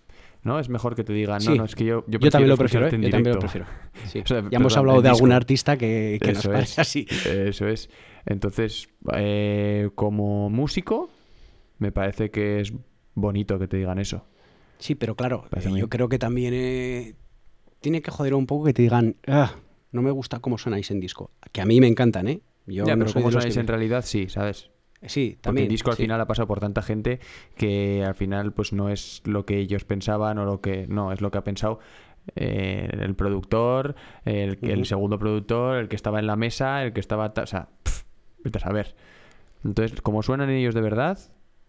[0.46, 0.60] ¿No?
[0.60, 1.58] Es mejor que te digan, no, Sí.
[1.58, 2.92] no, es que yo, yo, Yo, también lo prefiero, ¿eh?
[3.02, 3.66] yo también lo prefiero.
[4.06, 4.20] Sí.
[4.20, 6.80] O sea, ya hemos hablado de algún artista que, que nos Eso parece es.
[6.88, 7.08] así.
[7.28, 7.90] Eso es.
[8.28, 11.10] Entonces, eh, como músico,
[11.80, 12.72] me parece que es
[13.16, 14.26] bonito que te digan eso.
[14.78, 17.16] Sí, pero claro, eh, yo creo que también eh,
[17.82, 19.56] tiene que joder un poco que te digan, "Ah,
[19.92, 21.32] no me gusta cómo sonáis en disco.
[21.52, 22.42] Que a mí me encantan, ¿eh?
[22.68, 24.70] Yo ya, no pero los sonáis que en realidad, sí, ¿sabes?
[25.08, 25.66] Sí, Porque también.
[25.66, 26.04] el disco al sí.
[26.04, 27.20] final ha pasado por tanta gente
[27.56, 30.86] que al final pues no es lo que ellos pensaban o lo que...
[30.88, 31.80] No, es lo que ha pensado
[32.36, 37.00] eh, el productor, el, el segundo productor, el que estaba en la mesa, el que
[37.00, 37.34] estaba...
[37.34, 37.70] ta- O sea,
[38.44, 38.96] vete a saber.
[39.64, 41.18] Entonces, como suenan ellos de verdad,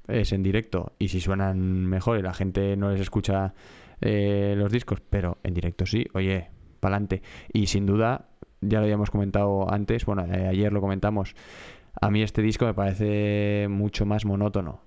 [0.08, 0.92] es en directo.
[0.98, 3.54] Y si suenan mejor y la gente no les escucha
[4.00, 6.48] eh, los discos, pero en directo sí, oye,
[6.80, 7.22] pa'lante.
[7.52, 8.28] Y sin duda,
[8.60, 11.34] ya lo habíamos comentado antes, bueno, eh, ayer lo comentamos,
[12.00, 14.82] a mí este disco me parece mucho más monótono.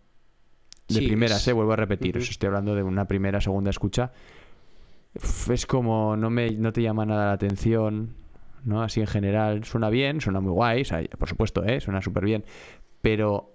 [0.87, 3.69] De Sí, primeras, es- eh, vuelvo a repetir, os estoy hablando de una primera, segunda
[3.69, 4.11] escucha.
[5.51, 8.15] Es como, no, me, no te llama nada la atención,
[8.63, 8.83] ¿no?
[8.83, 11.79] Así en general, suena bien, suena muy guay, o sea, por supuesto, ¿eh?
[11.81, 12.45] Suena súper bien,
[13.01, 13.51] pero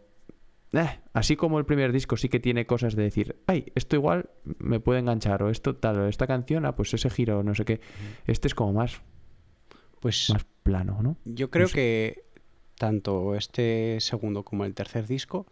[0.72, 4.30] eh, así como el primer disco sí que tiene cosas de decir, ay, esto igual
[4.58, 7.64] me puede enganchar, o esto tal, o esta canción, ah, pues ese giro, no sé
[7.64, 7.80] qué.
[8.26, 9.00] Este es como más,
[10.00, 11.16] Pues más plano, ¿no?
[11.24, 11.74] yo creo no sé.
[11.74, 12.24] que
[12.76, 15.46] tanto este segundo como el tercer disco,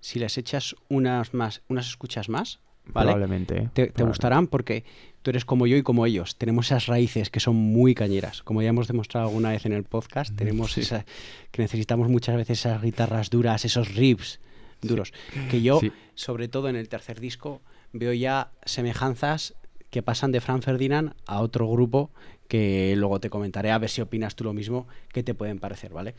[0.00, 3.12] si les echas unas más, unas escuchas más, ¿vale?
[3.12, 3.70] Probablemente.
[3.72, 4.84] Te, gustarán porque
[5.22, 6.36] tú eres como yo y como ellos.
[6.36, 8.42] Tenemos esas raíces que son muy cañeras.
[8.42, 10.82] Como ya hemos demostrado alguna vez en el podcast, tenemos sí.
[10.82, 11.04] esa,
[11.50, 14.40] que necesitamos muchas veces esas guitarras duras, esos riffs
[14.82, 15.12] duros.
[15.50, 15.90] Que yo, Sí.
[16.14, 19.54] sobre todo en el tercer disco, veo ya semejanzas
[19.90, 22.10] que pasan de Fran Ferdinand a otro grupo
[22.48, 25.92] que luego te comentaré a ver si opinas tú lo mismo, que te pueden parecer,
[25.92, 26.14] ¿vale?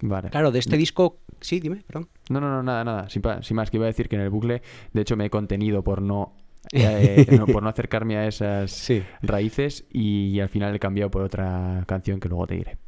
[0.00, 0.30] Vale.
[0.30, 1.18] Claro, de este disco...
[1.40, 2.08] Sí, dime, perdón.
[2.30, 3.08] No, no, no, nada, nada.
[3.10, 5.82] Sin, más, que iba a decir que en el bucle, de hecho, me he contenido
[5.82, 6.32] por no,
[6.72, 9.02] eh, no- por no acercarme a esas Sí.
[9.22, 12.78] raíces y, al final he cambiado por otra canción que luego te diré.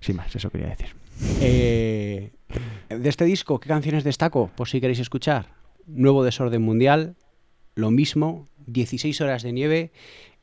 [0.00, 0.94] Sin más, eso quería decir.
[1.40, 2.30] Eh,
[2.88, 4.50] de este disco, ¿qué canciones destaco?
[4.56, 5.54] Por si queréis escuchar.
[5.86, 7.16] Nuevo Desorden Mundial,
[7.74, 9.92] lo mismo, 16 horas de nieve,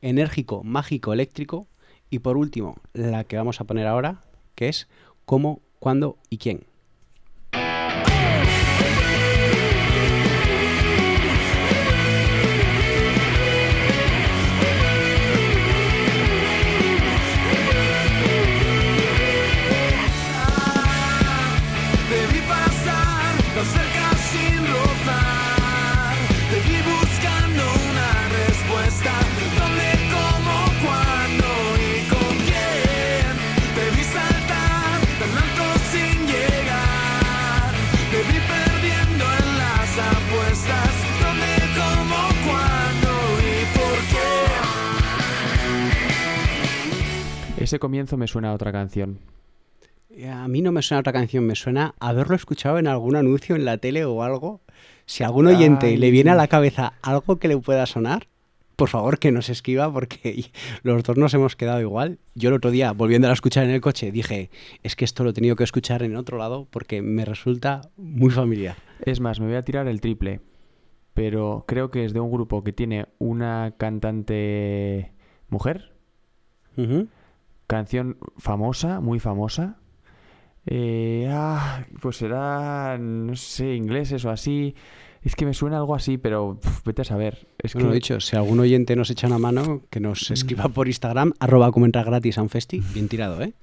[0.00, 1.66] enérgico, mágico, eléctrico.
[2.10, 4.20] Y por último, la que vamos a poner ahora,
[4.54, 4.88] que es
[5.24, 6.64] cómo, cuándo y quién.
[47.84, 49.18] Comienzo me suena a otra canción.
[50.08, 53.56] Eh, A mí no me suena otra canción, me suena haberlo escuchado en algún anuncio
[53.56, 54.62] en la tele o algo.
[55.04, 58.26] Si a algún oyente le viene a la cabeza algo que le pueda sonar,
[58.76, 60.46] por favor, que nos escriba porque
[60.82, 62.18] los dos nos hemos quedado igual.
[62.34, 64.48] Yo el otro día, volviendo a escuchar en el coche, dije,
[64.82, 68.30] es que esto lo he tenido que escuchar en otro lado porque me resulta muy
[68.30, 68.76] familiar.
[69.04, 70.40] Es más, me voy a tirar el triple,
[71.12, 75.12] pero creo que es de un grupo que tiene una cantante
[75.50, 75.92] mujer.
[77.66, 79.78] Canción famosa, muy famosa.
[80.66, 84.74] Eh, ah, pues será, no sé, ingleses o así.
[85.22, 87.48] Es que me suena algo así, pero vete a saber.
[87.58, 90.68] Es Bueno, que lo dicho, si algún oyente nos echa una mano, que nos escriba
[90.68, 93.54] por Instagram, arroba como entra gratis a un festi, bien tirado, ¿eh?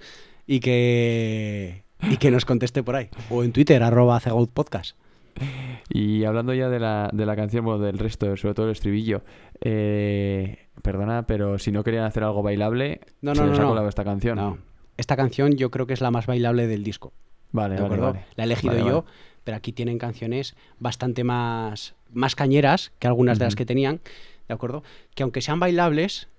[0.48, 3.10] Y que, y que nos conteste por ahí.
[3.30, 4.20] O en Twitter, arroba
[4.54, 4.96] Podcast.
[5.94, 9.24] Y hablando ya de la, de la canción, bueno, del resto, sobre todo el estribillo,
[9.60, 13.70] eh, perdona, pero si no querían hacer algo bailable, No, se no, les no, ha
[13.70, 14.38] colado esta canción.
[14.38, 14.58] No.
[14.96, 17.12] Esta canción yo creo que es la más bailable del disco.
[17.52, 18.14] Vale, ¿de vale, acuerdo?
[18.14, 18.26] vale.
[18.36, 19.06] La he elegido Vale, yo,
[19.44, 24.00] pero aquí tienen canciones bastante más, más cañeras que algunas de las que tenían,
[24.48, 24.84] ¿de acuerdo?
[25.14, 26.30] Que aunque sean bailables,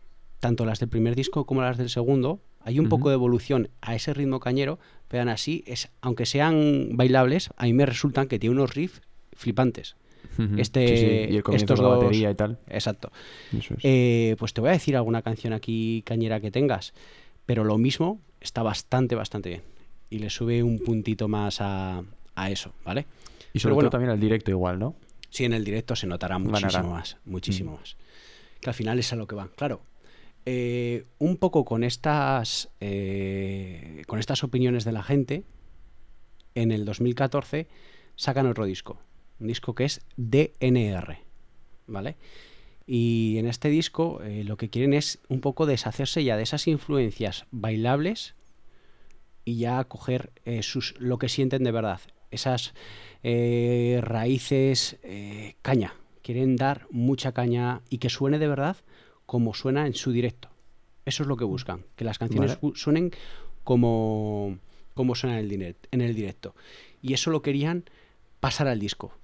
[0.41, 3.94] tanto las del primer disco como las del segundo, hay un poco de evolución a
[3.94, 8.38] ese ritmo cañero, pero aún así, es, aunque sean bailables, a mí me resultan que
[8.38, 9.03] tiene unos riffs
[9.35, 9.96] flipantes.
[10.57, 12.59] Este- Sí, sí, Y el estos de la dos- batería y tal.
[12.68, 13.12] Exacto.
[13.57, 13.81] Eso es.
[13.83, 16.94] Eh, pues te voy a decir alguna canción aquí cañera que tengas,
[17.44, 19.62] pero lo mismo está bastante, bastante bien.
[20.09, 22.03] Y le sube un puntito más a,
[22.35, 23.07] a eso, ¿vale?
[23.53, 23.90] y sobre bueno.
[23.90, 24.94] todo también el directo igual, ¿no?
[25.29, 26.61] Sí, en el directo se notará Ganará.
[26.61, 27.75] muchísimo más, muchísimo Mm.
[27.81, 27.96] más.
[28.61, 29.48] Que al final es a lo que van.
[29.57, 29.83] Claro,
[30.45, 35.45] eh, un poco con estas, eh, con estas opiniones de la gente,
[36.55, 37.69] en el 2014
[38.17, 38.99] sacan otro disco,
[39.39, 41.19] un disco que es DNR,
[41.87, 42.17] ¿vale?
[42.87, 46.67] Y en este disco eh, lo que quieren es un poco deshacerse ya de esas
[46.67, 48.35] influencias bailables
[49.45, 52.01] y ya coger sus, lo que sienten de verdad,
[52.31, 52.75] esas
[53.23, 54.99] raíces
[55.63, 55.95] caña.
[56.23, 58.77] Quieren dar mucha caña y que suene de verdad
[59.33, 60.51] como suena en su directo.
[61.07, 62.75] Eso es lo que buscan, que las canciones Vale.
[62.77, 63.12] suenen
[63.64, 64.59] como,
[64.92, 66.55] como suenan en el, direct- en el directo.
[67.01, 67.85] Y eso lo querían
[68.40, 69.14] pasar al disco.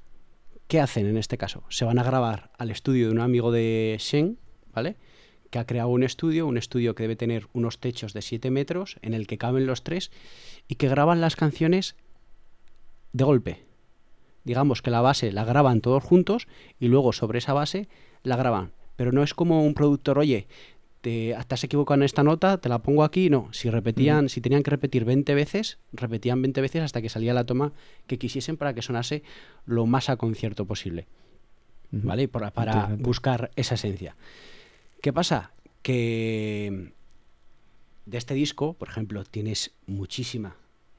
[0.67, 1.63] ¿Qué hacen en este caso?
[1.69, 4.39] Se van a grabar al estudio de un amigo de Shen,
[4.73, 4.97] ¿vale?
[5.51, 8.97] Que ha creado un estudio, un estudio que debe tener unos techos de 7 metros,
[9.03, 10.11] en el que caben los tres,
[10.69, 11.97] y que graban las canciones
[13.13, 13.67] de golpe.
[14.45, 16.49] Digamos que la base la graban todos juntos
[16.81, 17.91] y luego sobre esa base
[18.23, 18.73] la graban.
[18.99, 20.49] Pero no es como un productor, oye,
[21.03, 23.31] te, te has equivocado en esta nota, te la pongo aquí.
[23.31, 27.33] No, si repetían, si tenían que repetir 20 veces, repetían 20 veces hasta que salía
[27.33, 27.73] la toma
[28.09, 29.23] que quisiesen para que sonase
[29.67, 31.07] lo más a concierto posible.
[31.93, 32.27] ¿Vale?
[32.27, 32.73] Para, para
[33.05, 34.17] buscar esa esencia.
[35.01, 35.53] ¿Qué pasa?
[35.83, 36.93] Que
[38.05, 40.57] de este disco, por ejemplo, tienes muchísima,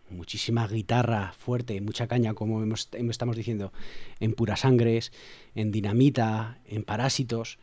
[0.10, 3.74] muchísima guitarra fuerte, mucha caña, como hemos- em- estamos diciendo,
[4.22, 5.12] en Pura Sangres,
[5.54, 7.60] en Dinamita, en Parásitos.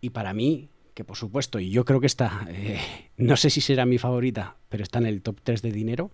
[0.00, 2.78] Y para mí, que por supuesto, y yo creo que está, eh,
[3.16, 6.10] no sé si será mi favorita, pero está en el top 3 de dinero,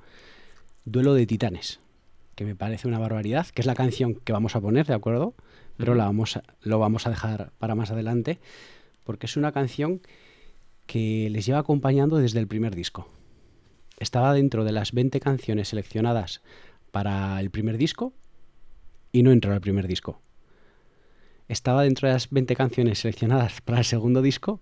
[0.85, 1.81] Duelo de Titanes,
[2.35, 5.35] que me parece una barbaridad, que es la canción que vamos a poner, ¿de acuerdo?
[5.77, 8.39] Pero la vamos a- lo vamos a dejar para más adelante,
[9.05, 10.01] porque es una canción
[10.87, 13.09] que les lleva acompañando desde el primer disco.
[13.99, 16.43] Estaba dentro de las 20 canciones seleccionadas
[16.91, 18.13] para el primer disco
[19.13, 20.21] y no entró al primer disco.
[21.51, 24.61] Estaba dentro de las 20 canciones seleccionadas para el segundo disco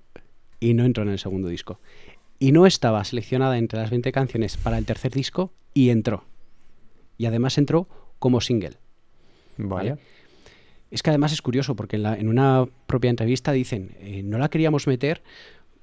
[0.59, 1.81] y no entró en el segundo disco.
[2.39, 6.25] Y no estaba seleccionada entre las 20 canciones para el tercer disco y entró.
[7.19, 8.77] Y además entró como single.
[9.59, 9.97] Vaya.
[9.97, 10.03] ¿vale?
[10.91, 14.39] Es que además es curioso porque en, la- en una propia entrevista dicen, eh, no
[14.39, 15.23] la queríamos meter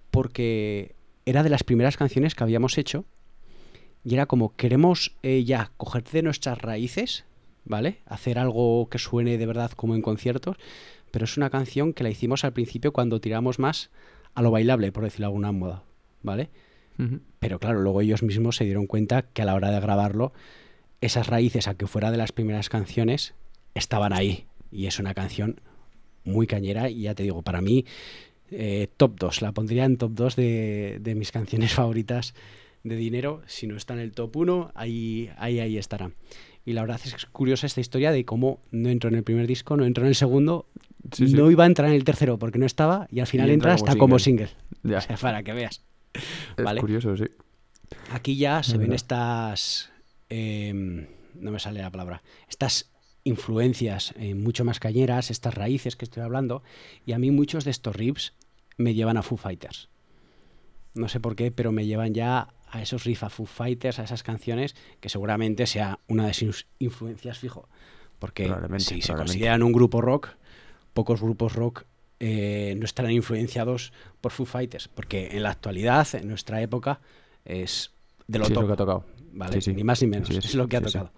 [0.09, 0.95] porque
[1.27, 3.05] era de las primeras canciones que habíamos hecho
[4.03, 7.25] y era como, queremos eh, ya coger de nuestras raíces,
[7.65, 7.99] ¿vale?
[8.07, 10.57] Hacer algo que suene de verdad como en conciertos,
[11.15, 13.89] pero es una canción que la hicimos al principio cuando tiramos más
[14.33, 15.83] a lo bailable, por decirlo de alguna moda,
[16.23, 16.49] ¿vale?
[17.39, 20.33] Pero claro, luego ellos mismos se dieron cuenta que a la hora de grabarlo,
[20.99, 23.33] esas raíces, a que fuera de las primeras canciones,
[23.75, 24.47] estaban ahí.
[24.73, 25.61] Y es una canción
[26.25, 27.85] muy cañera y ya te digo, para mí,
[28.51, 29.41] eh, top 2.
[29.41, 32.33] La pondría en top 2 de, de mis canciones favoritas
[32.83, 33.41] de dinero.
[33.47, 36.11] Si no está en el top 1, ahí, ahí, ahí estará.
[36.65, 39.23] Y la verdad es que es curiosa esta historia de cómo no entró en el
[39.23, 40.65] primer disco, no entró en el segundo,
[41.11, 41.33] Sí, sí.
[41.35, 43.71] no iba a entrar en el tercero porque no estaba y al final Y entra
[43.71, 44.49] entra como hasta como single.
[44.83, 44.97] Ya.
[44.99, 45.83] O sea, para que veas.
[46.57, 46.81] Es ¿vale?
[46.81, 47.25] curioso, sí.
[48.11, 49.91] Aquí ya se ven estas.
[50.29, 52.23] em, no me sale la palabra.
[52.47, 52.89] Estas
[53.23, 56.63] influencias eh, mucho más cañeras, estas raíces que estoy hablando.
[57.05, 58.33] Y a mí muchos de estos riffs
[58.77, 59.89] me llevan a Foo Fighters.
[60.93, 64.03] No sé por qué, pero me llevan ya a esos riffs, a Foo Fighters, a
[64.03, 67.67] esas canciones, que seguramente sea una de sus influencias fijo.
[68.19, 70.29] Porque si se consideran un grupo rock,
[70.95, 71.83] pocos grupos rock
[72.19, 77.01] eh, no estarán influenciados por Foo Fighters, porque en la actualidad, en nuestra época,
[77.43, 77.91] es
[78.27, 78.63] de lo Sí, es top.
[78.63, 79.03] lo que ha tocado.
[79.33, 79.53] ¿vale?
[79.55, 79.73] Sí, sí.
[79.73, 81.11] Ni más ni menos, es, es, lo que ha tocado.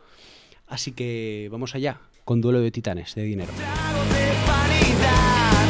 [0.65, 3.53] Así que vamos allá, con Duelo de Titanes, de dinero.
[3.55, 5.67] trago de vanidad,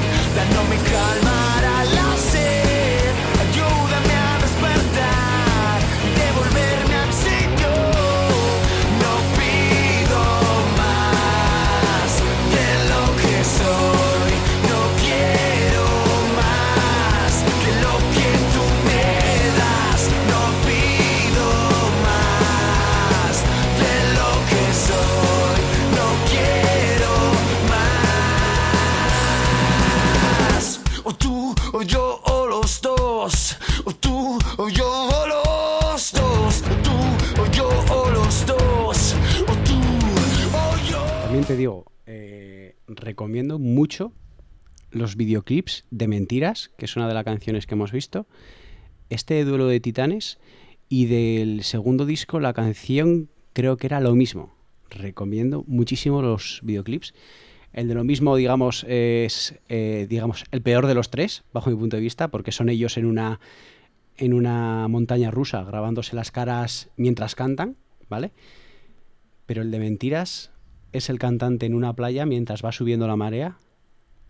[41.48, 44.12] te digo, eh, recomiendo mucho
[44.92, 48.28] los videoclips de Mentiras, que es una de las canciones que hemos visto,
[49.10, 50.40] este Duelo de Titanes
[50.90, 54.54] y del segundo disco la canción creo que era lo mismo.
[54.90, 57.14] Recomiendo muchísimo los videoclips.
[57.72, 61.78] El de lo mismo, digamos, es eh, digamos el peor de los tres, bajo mi
[61.78, 63.40] punto de vista, porque son ellos en una
[64.18, 67.78] en una montaña rusa grabándose las caras mientras cantan,
[68.10, 68.34] ¿vale?
[69.46, 70.52] Pero el de mentiras
[70.92, 73.58] es el cantante en una playa mientras va subiendo la marea.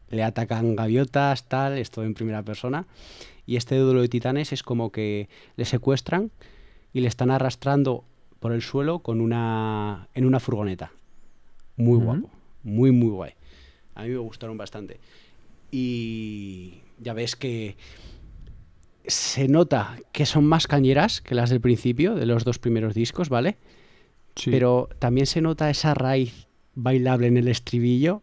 [0.10, 2.88] Le atacan gaviotas, tal, es todo en primera persona.
[3.46, 6.32] Y este duelo de titanes es como que le secuestran
[6.94, 8.04] y le están arrastrando
[8.40, 10.92] por el suelo con una en una furgoneta.
[11.76, 12.30] Muy guapo,
[12.64, 13.32] muy muy guay.
[13.96, 15.00] A mí me gustaron bastante.
[15.72, 17.78] Y ya ves que
[19.06, 23.30] se nota que son más cañeras que las del principio, de los dos primeros discos,
[23.30, 23.58] ¿vale?
[24.36, 24.52] Sí.
[24.52, 26.47] pero también se nota esa raíz
[26.78, 28.22] bailable en el estribillo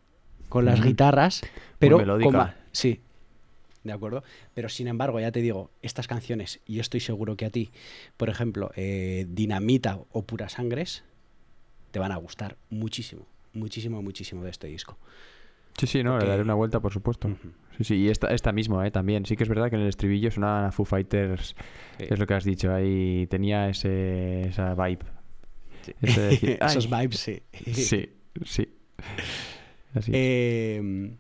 [0.49, 1.43] con las guitarras,
[1.79, 2.31] pero melódica.
[2.31, 3.01] con sí,
[3.83, 4.23] de acuerdo.
[4.55, 7.71] Pero sin embargo, ya te digo, estas canciones, y yo estoy seguro que a ti,
[8.17, 11.03] por ejemplo, eh, Dinamita o Pura Sangres,
[11.91, 14.97] te van a gustar muchísimo, muchísimo, muchísimo de este disco.
[15.77, 17.29] Sí, sí, no, porque- le daré una vuelta, por supuesto.
[17.79, 18.93] Sí, sí, y esta, esta misma, ¿eh?
[18.93, 19.27] También.
[19.27, 21.57] Sí que es verdad que en el estribillo sonaban a Foo Fighters,
[21.99, 22.07] Sí.
[22.09, 25.01] es lo que has dicho, ahí tenía ese, esa vibe.
[26.01, 27.43] Ese de decir, Esos vibes, sí.
[27.73, 28.09] Sí,
[28.45, 28.69] sí.
[29.95, 30.17] Así es.
[30.17, 31.11] Eh,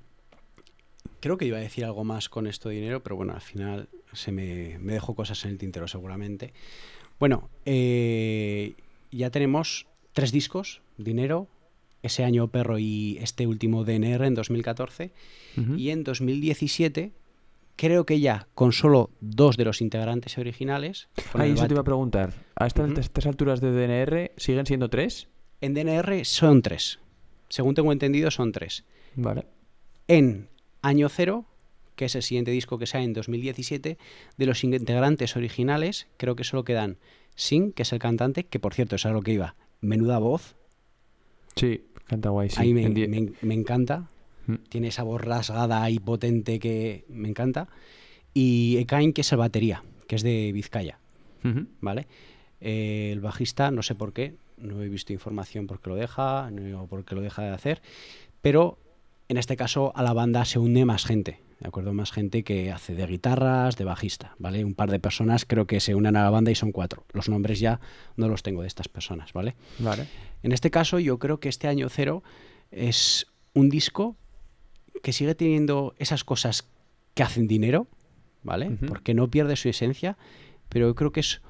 [1.20, 3.88] creo que iba a decir algo más con esto de dinero, pero bueno, al final
[4.12, 6.52] se me, me dejó cosas en el tintero seguramente.
[7.18, 8.74] Bueno, eh,
[9.10, 11.48] ya tenemos tres discos, Dinero,
[12.02, 15.12] ese año Perro y este último DNR en 2014.
[15.56, 15.74] Ujú.
[15.76, 17.12] Y en 2017,
[17.76, 21.08] creo que ya con solo dos de los integrantes originales.
[21.32, 22.34] Ah, eso te iba a preguntar.
[22.56, 25.28] ¿A estas alturas de DNR siguen siendo tres?
[25.60, 26.98] En DNR son tres.
[27.54, 28.82] Según tengo entendido, son tres.
[29.14, 29.44] Vale.
[30.08, 30.48] en
[30.82, 31.44] Año Cero,
[31.94, 33.96] que es el siguiente disco que sale en 2017,
[34.36, 36.98] de los integrantes originales, creo que solo quedan
[37.36, 40.56] Sin, que es el cantante, que por cierto es a lo que iba, menuda voz,
[41.54, 42.56] Sí, canta guay, sí.
[42.60, 44.08] ahí me, encanta,
[44.48, 44.54] Mm.
[44.68, 47.68] tiene esa voz rasgada y potente que me encanta,
[48.34, 50.98] y Ekain, que es el batería, que es de Vizcaya.
[51.80, 52.08] ¿vale?
[52.60, 56.86] Eh, el bajista, no sé por qué, no he visto información porque lo deja, no
[56.86, 57.82] por qué lo deja de hacer,
[58.40, 58.78] pero
[59.28, 61.92] en este caso a la banda se une más gente, ¿de acuerdo?
[61.92, 64.64] Más gente que hace de guitarras, de bajista, ¿vale?
[64.64, 67.04] Un par de personas creo que se unen a la banda y son cuatro.
[67.12, 67.80] Los nombres ya
[68.16, 69.54] no los tengo de estas personas, ¿vale?
[69.78, 70.06] Vale.
[70.42, 72.22] En este caso yo creo que este año cero
[72.70, 74.16] es un disco
[75.02, 76.68] que sigue teniendo esas cosas
[77.14, 77.86] que hacen dinero,
[78.42, 78.70] ¿vale?
[78.86, 80.16] Porque no pierde su esencia,
[80.68, 81.40] pero yo creo que es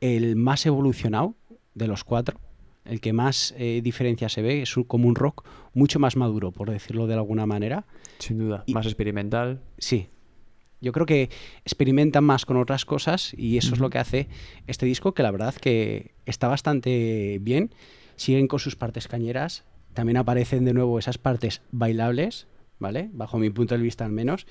[0.00, 1.34] el más evolucionado
[1.74, 2.38] de los cuatro,
[2.84, 6.52] el que más eh, diferencia se ve, es un- como un rock mucho más maduro,
[6.52, 7.86] por decirlo de alguna manera.
[8.18, 8.62] Sin duda.
[8.66, 9.60] Y- Más experimental.
[9.78, 10.08] Sí.
[10.80, 11.30] Yo creo que
[11.64, 14.28] experimentan más con otras cosas y eso es lo que hace
[14.66, 17.74] este disco, que la verdad que está bastante bien.
[18.16, 19.64] Siguen con sus partes cañeras.
[19.94, 22.46] También aparecen de nuevo esas partes bailables,
[22.78, 23.08] ¿vale?
[23.14, 24.46] Bajo mi punto de vista al menos.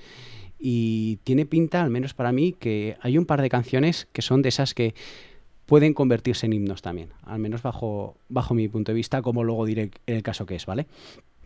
[0.57, 4.41] Y tiene pinta, al menos para mí, que hay un par de canciones que son
[4.41, 4.95] de esas que
[5.73, 9.65] pueden convertirse en himnos también, al menos bajo, bajo mi punto de vista, como luego
[9.65, 10.85] diré el caso que es, ¿vale?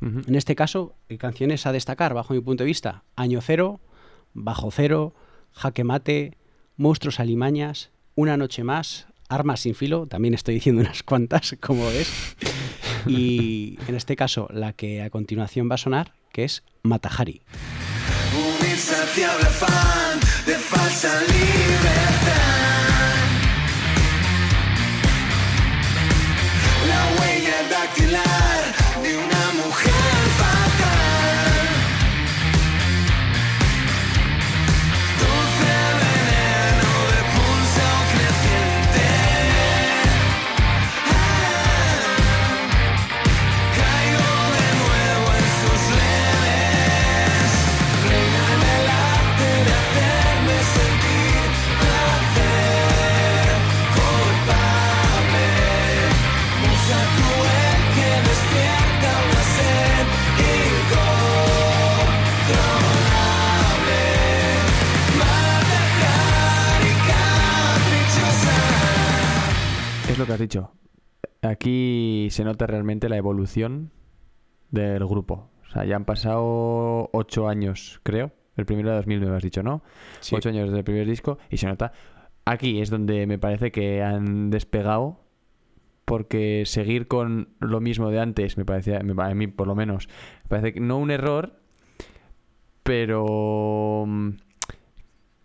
[0.02, 3.80] En este caso, eh, canciones a destacar, bajo mi punto de vista, Año Cero,
[4.34, 5.14] Bajo Cero,
[5.54, 6.34] Jaque Mate,
[6.76, 12.36] Monstruos Alimañas, Una Noche Más, Armas sin Filo, también estoy diciendo unas cuantas, como ves.
[13.08, 17.44] Y en este caso, la que a continuación va a sonar, que es Matahari.
[18.36, 22.17] Un insaciable afán de falsa libertad.
[28.06, 28.37] like
[70.26, 70.72] que has dicho.
[71.42, 73.92] Aquí se nota realmente la evolución
[74.72, 75.50] del grupo.
[75.68, 78.32] O sea, ya han pasado ocho años, creo.
[78.56, 79.84] El primero de 2009 has dicho, ¿no?
[80.20, 80.36] Sí.
[80.36, 81.92] Ocho años desde el primer disco y se nota.
[82.46, 85.20] Aquí es donde me parece que han despegado
[86.06, 90.08] porque seguir con lo mismo de antes me parecía, a mí por lo menos,
[90.44, 91.60] me parece que no un error,
[92.84, 94.30] pero mm,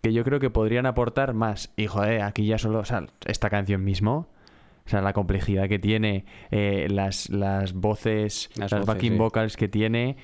[0.01, 1.73] que yo creo que podrían aportar más.
[1.75, 4.29] Y joder, aquí ya solo, o sea, esta canción mismo,
[4.85, 9.17] o sea, la complejidad que tiene, eh, las, las voces, Las las, voces, backing sí.
[9.17, 10.17] vocals que tiene,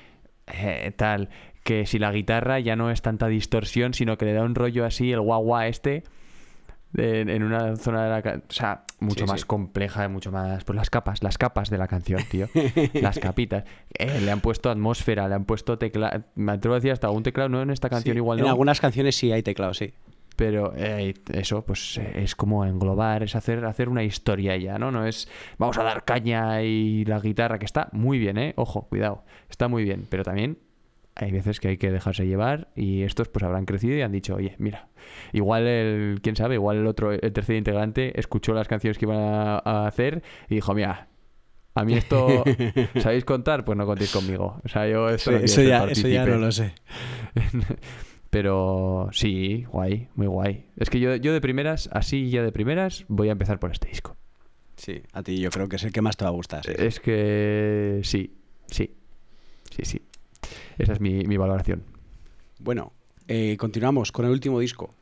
[0.52, 1.28] eh, tal,
[1.64, 4.84] que si la guitarra ya no es tanta distorsión, sino que le da un rollo
[4.84, 6.02] así, el guau guau este,
[6.92, 9.46] de- en una zona de la o sea mucho Sí, más sí.
[9.46, 12.48] compleja mucho más pues las capas las capas de la canción tío
[12.94, 13.62] las capitas
[13.96, 17.22] Eh, le han puesto atmósfera le han puesto teclado me atrevo a decir hasta un
[17.22, 19.92] teclado no en esta canción igual en no algunas canciones sí hay teclado, sí.
[20.40, 24.90] Pero eh, eso pues eh, es como englobar es hacer hacer una historia ya no
[24.90, 25.28] no es
[25.58, 29.68] vamos a dar caña y la guitarra que está muy bien eh ojo cuidado está
[29.68, 30.56] muy bien pero también
[31.14, 34.36] hay veces que hay que dejarse llevar y estos pues habrán crecido y han dicho,
[34.36, 34.88] oye, mira,
[35.32, 39.18] igual el, quién sabe, igual el otro, el tercer integrante escuchó las canciones que iban
[39.18, 41.08] a, a hacer y dijo, mira,
[41.74, 42.44] a mí esto,
[43.00, 43.66] ¿sabéis contar?
[43.66, 44.60] Pues no contéis conmigo.
[44.64, 46.72] O sea, yo esto no quiero eso, ya, eso ya no lo sé.
[48.30, 50.66] Pero sí, guay, muy guay.
[50.76, 53.88] Es que yo, yo de primeras, así ya de primeras, voy a empezar por este
[53.88, 54.16] disco.
[54.76, 56.64] Sí, a ti yo creo que es el que más te va a gustar.
[56.64, 56.72] sí.
[56.76, 58.94] Es que sí, sí,
[59.70, 60.02] sí, sí.
[60.78, 61.84] Esa es mi, mi valoración.
[62.60, 62.92] Bueno,
[63.28, 64.94] eh, continuamos con el último disco.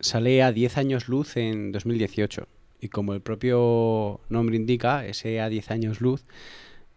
[0.00, 2.46] Sale a 10 años luz en 2018.
[2.80, 6.24] Y como el propio nombre indica, ese a 10 años luz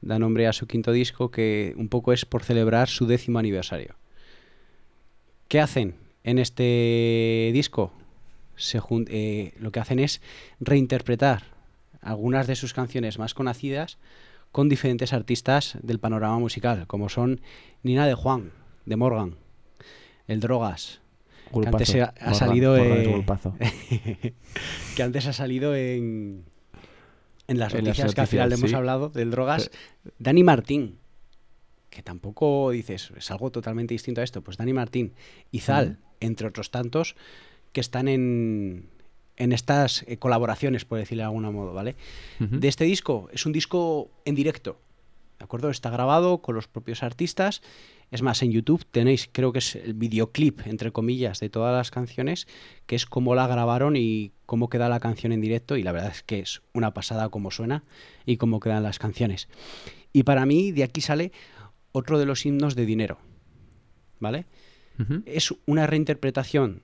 [0.02, 3.96] da nombre a su quinto disco que un poco es por celebrar su décimo aniversario.
[5.48, 7.92] ¿Qué hacen en este disco?
[8.56, 8.80] Se
[9.10, 10.22] eh, lo que hacen es
[10.60, 11.44] reinterpretar
[12.02, 13.98] algunas de sus canciones más conocidas
[14.52, 17.42] con diferentes artistas del panorama musical, como son
[17.84, 18.52] Nina de Juan,
[18.86, 19.36] de Morgan,
[20.28, 21.02] El Drogas,
[21.52, 21.78] Grupazo.
[21.78, 23.24] antes ha- Morgan- salido, eh,
[24.96, 26.44] que antes ha salido en,
[27.48, 28.76] en las En las noticias que al final noticias, hemos sí.
[28.76, 29.70] hablado del Drogas,
[30.18, 30.98] Dani Martín,
[31.90, 35.14] que tampoco dices, es algo totalmente distinto a esto, pues Dani Martín
[35.52, 37.16] y Zal, entre otros tantos,
[37.72, 38.90] que están en,
[39.38, 41.96] en estas eh, colaboraciones, por decirlo de algún modo, ¿vale?
[42.40, 43.30] De este disco.
[43.32, 44.80] Es un disco en directo,
[45.38, 45.70] ¿de acuerdo?
[45.70, 47.62] Está grabado con los propios artistas.
[48.10, 51.92] Es más, en YouTube tenéis, creo que es el videoclip, entre comillas, de todas las
[51.92, 52.48] canciones,
[52.86, 55.76] que es cómo la grabaron y cómo queda la canción en directo.
[55.78, 57.84] Y la verdad es que es una pasada cómo suena
[58.26, 59.50] y cómo quedan las canciones.
[60.14, 61.32] Y para mí, de aquí sale
[61.92, 63.18] otro de los himnos de dinero,
[64.20, 64.46] ¿vale?
[65.26, 66.82] Es una reinterpretación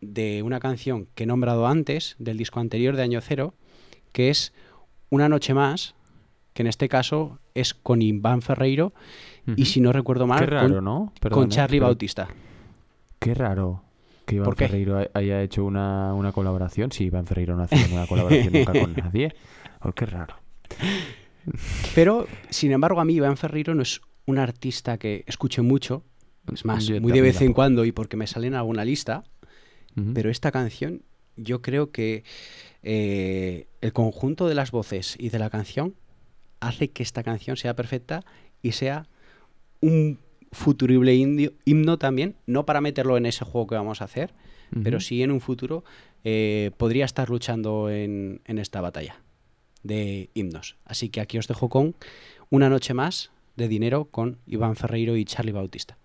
[0.00, 3.54] de una canción que he nombrado antes, del disco anterior de Año Cero,
[4.12, 4.52] que es
[5.10, 5.94] Una Noche Más,
[6.54, 8.92] que en este caso es con Iván Ferreiro
[9.56, 11.12] y si no recuerdo mal, raro, con, ¿no?
[11.30, 12.28] con Charlie pero Bautista.
[13.18, 13.82] Qué raro
[14.26, 14.54] que Iván.
[14.56, 16.92] Ferreiro ha- haya hecho una, una colaboración.
[16.92, 19.34] Si Iván Ferreiro no hace una colaboración nunca con nadie.
[19.82, 20.36] Oh, qué raro.
[21.94, 26.04] Pero, sin embargo, a mí Iván Ferreiro no es un artista que escuche mucho,
[26.52, 29.24] es más, Yo muy de vez en cuando y porque me sale en alguna lista,
[30.14, 31.02] pero esta canción
[31.36, 32.22] yo creo que
[32.82, 35.94] eh, el conjunto de las voces y de la canción
[36.60, 38.24] hace que esta canción sea perfecta
[38.62, 39.06] y sea
[39.80, 40.18] un
[40.52, 44.32] futurible indio- himno también, no para meterlo en ese juego que vamos a hacer,
[44.82, 45.84] pero sí en un futuro
[46.24, 49.20] eh, podría estar luchando en, en esta batalla
[49.82, 50.76] de himnos.
[50.84, 51.94] Así que aquí os dejo con
[52.50, 55.98] una noche más de dinero con Iván Ferreiro y Charlie Bautista.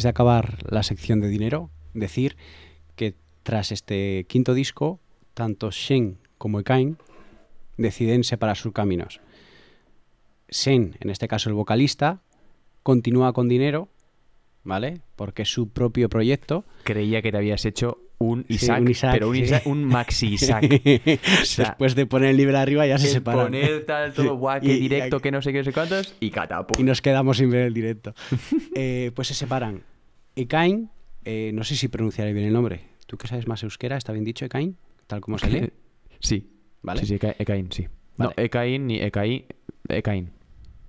[0.00, 2.38] Antes de acabar la sección de dinero, decir
[2.96, 4.98] que tras este quinto disco,
[5.34, 6.96] tanto Shen como Ekain
[7.76, 9.20] deciden separar sus caminos.
[10.48, 12.22] Shen, en este caso el vocalista,
[12.82, 13.88] continúa con dinero,
[14.64, 15.02] ¿vale?
[15.16, 16.64] Porque es su propio proyecto.
[16.84, 19.42] Creía que te habías hecho un Sí, Isaac, un Isaac, pero un, sí.
[19.42, 20.64] Isaac- un maxi Isaac.
[20.64, 23.46] O sea, Después de poner el nivel arriba ya se separan.
[23.46, 26.14] poner tal, todo, guau, qué Y- y- directo, que no sé qué, no sé cuántos,
[26.20, 26.78] y catapum.
[26.78, 28.14] y nos quedamos sin ver el directo.
[28.74, 29.82] Eh, pues se separan.
[30.42, 30.90] Ekain,
[31.24, 32.82] eh, no sé si pronunciaré bien el nombre.
[33.06, 33.96] ¿Tú que sabes más euskera?
[33.96, 34.76] ¿Está bien dicho Ekain?
[35.06, 35.70] Tal como se lee.
[36.20, 36.50] Sí.
[36.82, 37.00] ¿Vale?
[37.00, 37.88] Sí, sí, Eka- Ekain, sí.
[38.18, 38.30] No.
[38.36, 39.44] Ekain ni Ekain,
[39.88, 40.30] Ekain.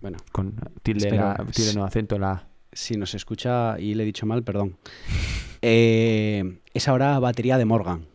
[0.02, 2.47] Bueno, Con tilde, Espero- la, tilde no, acento en la A.
[2.74, 4.78] si nos escucha y le he dicho mal, perdón.
[5.64, 8.08] Eh, es ahora batería de Morgan.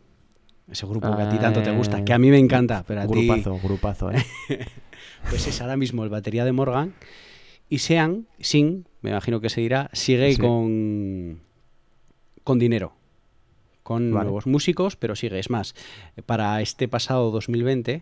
[0.69, 3.07] Ese grupo que a ti tanto te gusta, que a mí me encanta, pero a
[3.07, 3.25] ti...
[3.25, 4.17] Grupazo, grupazo, ¿eh?
[5.29, 6.93] Pues es ahora mismo el batería de Morgan.
[7.69, 10.41] Y Sean, Sin, me imagino que se dirá, sigue Sí.
[10.41, 11.41] con,
[12.43, 12.93] con dinero.
[13.83, 14.25] Con Vale.
[14.25, 15.39] nuevos músicos, pero sigue.
[15.39, 15.73] Es más,
[16.25, 18.01] para este pasado 2020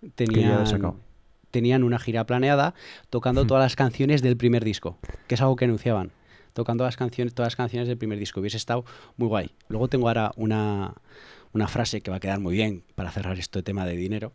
[0.00, 0.94] lo he tenían,
[1.50, 2.74] tenían una gira planeada
[3.10, 3.46] tocando Hmm.
[3.46, 6.12] todas las canciones del primer disco, que es algo que anunciaban.
[6.52, 8.40] Tocando las canciones, todas las canciones del primer disco.
[8.40, 8.84] Hubiese estado
[9.16, 9.50] muy guay.
[9.68, 10.94] Luego tengo ahora una,
[11.52, 14.32] una frase que va a quedar muy bien para cerrar este tema de dinero.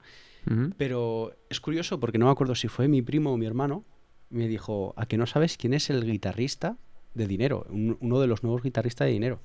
[0.77, 3.83] Pero es curioso porque no me acuerdo si fue mi primo o mi hermano.
[4.31, 6.77] Me dijo, ¿a que no sabes quién es el guitarrista
[7.13, 7.65] de Dinero?
[7.69, 9.39] Un- uno de los nuevos guitarristas de Dinero.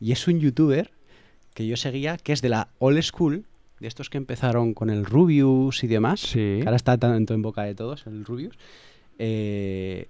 [0.00, 0.90] Y es un youtuber
[1.54, 3.44] que yo seguía, que es de la old school,
[3.80, 6.20] de estos que empezaron con el Rubius y demás.
[6.20, 6.38] Sí.
[6.38, 8.56] que ahora está tanto en boca de todos, el Rubius.
[9.18, 10.08] Eh,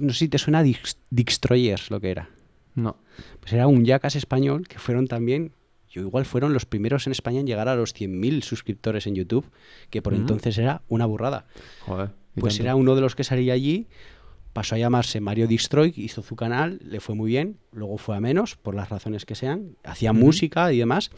[0.00, 2.28] no sé si te suena Dix- Dixtroyers lo que era.
[2.74, 2.96] No.
[3.40, 5.52] Pues era un Jackass español que fueron también,
[5.90, 9.46] yo igual fueron los primeros en España en llegar a los 100.000 suscriptores en YouTube,
[9.90, 10.16] que por Mm.
[10.16, 11.46] entonces era una burrada.
[11.86, 12.10] Joder.
[12.40, 13.86] Pues era uno de los que salía allí,
[14.52, 18.20] pasó a llamarse Mario Destroy, hizo su canal, le fue muy bien, luego fue a
[18.20, 21.10] menos, por las razones que sean, hacía música y demás,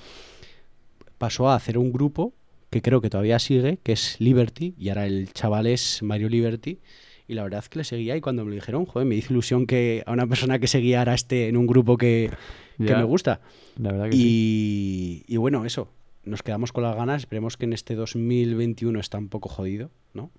[1.18, 2.34] pasó a hacer un grupo
[2.70, 6.80] que creo que todavía sigue, que es Liberty, y ahora el chaval es Mario Liberty,
[7.28, 9.32] y la verdad es que le seguía y cuando me lo dijeron, joder, me hizo
[9.32, 12.30] ilusión que a una persona que seguía ahora esté en un grupo que,
[12.78, 13.40] que Ya, me gusta.
[13.78, 15.24] La verdad que sí.
[15.28, 15.88] Y, y bueno, eso,
[16.24, 20.30] nos quedamos con las ganas, esperemos que en este 2021 está un poco jodido, ¿no?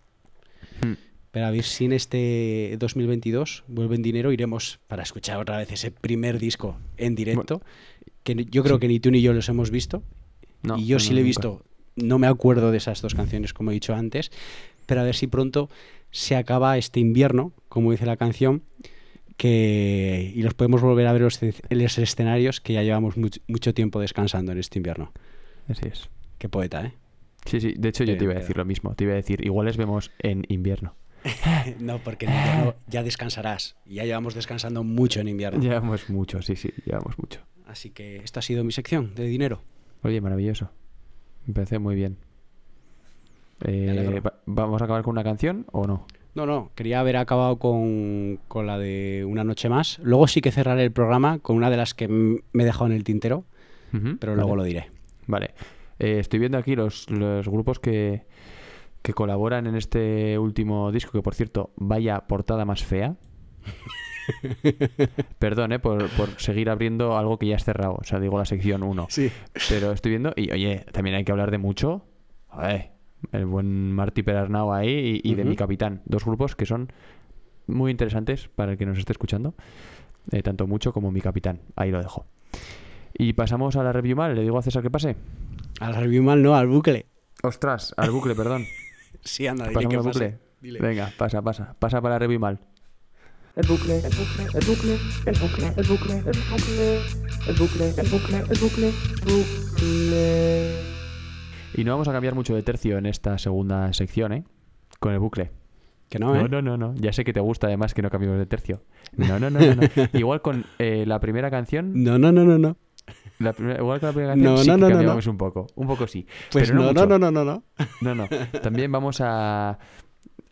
[1.32, 5.72] Pero a ver si en este 2022 vuelve en dinero, iremos para escuchar otra vez
[5.72, 7.62] ese primer disco en directo,
[8.24, 8.82] que yo creo sí.
[8.82, 10.04] que ni tú ni yo los hemos visto,
[10.62, 11.28] No, y yo no, sí no, lo he nunca.
[11.28, 14.32] visto, no me acuerdo de esas dos canciones como he dicho antes,
[14.86, 15.70] pero a ver si pronto
[16.12, 18.62] se acaba este invierno, como dice la canción,
[19.38, 23.42] que y los podemos volver a ver los, en los escenarios que ya llevamos much-
[23.48, 25.12] mucho tiempo descansando en este invierno.
[25.68, 26.10] Así es.
[26.38, 26.94] Qué poeta, ¿eh?
[27.46, 27.74] Sí, sí.
[27.78, 28.96] De hecho, yo te iba a decir lo mismo.
[28.96, 30.96] Te iba a decir, igual les vemos en invierno.
[31.80, 33.78] No, porque en invierno ya descansarás.
[33.86, 35.62] Ya llevamos descansando mucho en invierno.
[35.62, 37.40] Llevamos mucho, sí, sí, llevamos mucho.
[37.66, 39.62] Así que esta ha sido mi sección de dinero.
[40.04, 40.70] Oye, maravilloso.
[41.46, 42.18] Me parece muy bien.
[43.66, 46.06] Eh, ¿Vamos a acabar con una canción o no?
[46.36, 50.00] No, no, quería haber acabado con, con la de Una Noche Más.
[50.00, 52.94] Luego sí que cerraré el programa con una de las que me he dejado en
[52.94, 53.46] el tintero,
[53.92, 54.36] pero vale.
[54.36, 54.88] luego lo diré.
[55.28, 55.52] Vale.
[56.00, 58.26] Eh, estoy viendo aquí los, los grupos que,
[59.02, 63.16] que colaboran en este último disco, que por cierto, vaya portada más fea.
[65.40, 67.98] Perdón, eh, por, por seguir abriendo algo que ya es cerrado.
[68.00, 69.08] O sea, digo la sección 1.
[69.10, 69.32] Sí.
[69.70, 72.06] Pero estoy viendo, y oye, también hay que hablar de mucho.
[72.48, 72.92] Joder,
[73.32, 76.02] el buen Martí Perarnau ahí y, y de mi capitán.
[76.06, 76.92] Dos grupos que son
[77.68, 79.56] muy interesantes para el que nos esté escuchando.
[80.32, 81.62] Eh, tanto mucho como mi capitán.
[81.76, 82.26] Ahí lo dejo.
[83.18, 84.36] Y pasamos a la review mal.
[84.36, 85.16] Le digo a César que pase.
[85.80, 87.06] Al review mal, no, al bucle.
[87.44, 88.66] Ostras, al bucle, perdón.
[89.26, 90.26] Sí, anda, dile Pasamos que al pase.
[90.26, 90.40] bucle.
[90.60, 90.80] Dile.
[90.80, 91.76] Venga, pasa, pasa.
[91.80, 92.60] Pasa para la review mal.
[93.56, 96.98] El bucle, el bucle, el bucle, el bucle, el bucle, el bucle,
[97.48, 98.92] el bucle, el bucle, el bucle,
[99.24, 100.72] bucle.
[101.76, 104.44] Y no vamos a cambiar mucho de tercio en esta segunda sección, ¿eh?
[105.00, 105.52] Con el bucle.
[106.10, 106.42] Que no, ¿eh?
[106.42, 106.96] No, no, no, no.
[106.96, 108.84] Ya sé que te gusta además que no cambiemos de tercio.
[109.16, 109.76] No, no, no, no.
[109.76, 109.84] no.
[110.20, 112.04] Igual con eh, la primera canción.
[112.04, 112.78] No, no, no, no, no.
[113.40, 115.38] La primera- igual con la primera canción No, sí no, que no, no, cambiamos un
[115.38, 115.68] poco.
[115.76, 116.26] Un poco sí.
[116.52, 117.20] Pues pero no, no, no, mucho.
[117.20, 117.64] no, no, no, no.
[118.02, 118.28] No, no.
[118.62, 119.78] También vamos a.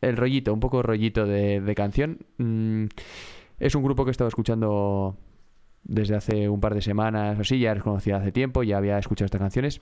[0.01, 2.17] El rollito, un poco rollito de, de canción.
[2.37, 2.85] Mm,
[3.59, 5.15] es un grupo que he estado escuchando
[5.83, 7.59] desde hace un par de semanas o así.
[7.59, 9.81] Ya los conocía hace tiempo, ya había escuchado estas canciones.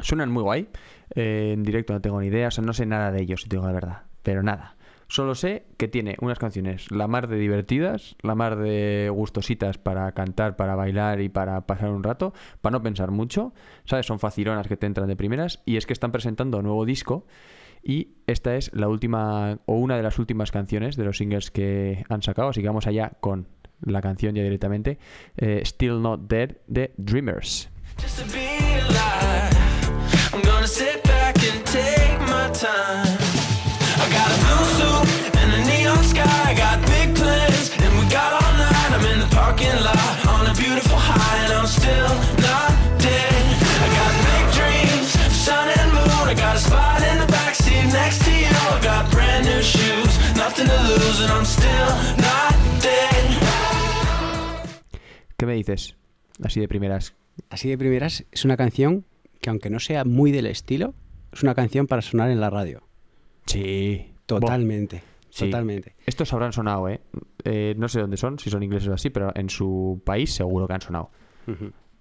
[0.00, 0.68] Suenan muy guay.
[1.14, 3.48] Eh, en directo no tengo ni idea, o sea, no sé nada de ellos, si
[3.48, 4.02] te digo la verdad.
[4.22, 4.76] Pero nada.
[5.08, 10.10] Solo sé que tiene unas canciones la mar de divertidas, la mar de gustositas para
[10.12, 13.52] cantar, para bailar y para pasar un rato, para no pensar mucho.
[13.84, 14.06] ¿Sabes?
[14.06, 15.62] Son facilonas que te entran de primeras.
[15.64, 17.26] Y es que están presentando nuevo disco.
[17.82, 22.04] Y esta es la última, o una de las últimas canciones de los singles que
[22.08, 22.48] han sacado.
[22.48, 23.46] Así que vamos allá con
[23.82, 24.98] la canción ya directamente.
[25.36, 27.70] eh, Still Not Dead de Dreamers.
[28.00, 29.53] Just.
[55.36, 55.96] ¿Qué me dices?
[56.42, 57.14] Así de primeras.
[57.50, 59.04] Así de primeras, es una canción
[59.40, 60.94] que aunque no sea muy del estilo,
[61.32, 62.82] es una canción para sonar en la radio.
[63.46, 64.12] Sí.
[64.26, 65.46] Totalmente, Sí.
[65.46, 65.94] totalmente.
[66.06, 67.00] Estos habrán sonado, ¿eh?
[67.44, 70.66] Eh, No sé dónde son, si son ingleses o así, pero en su país seguro
[70.66, 71.10] que han sonado.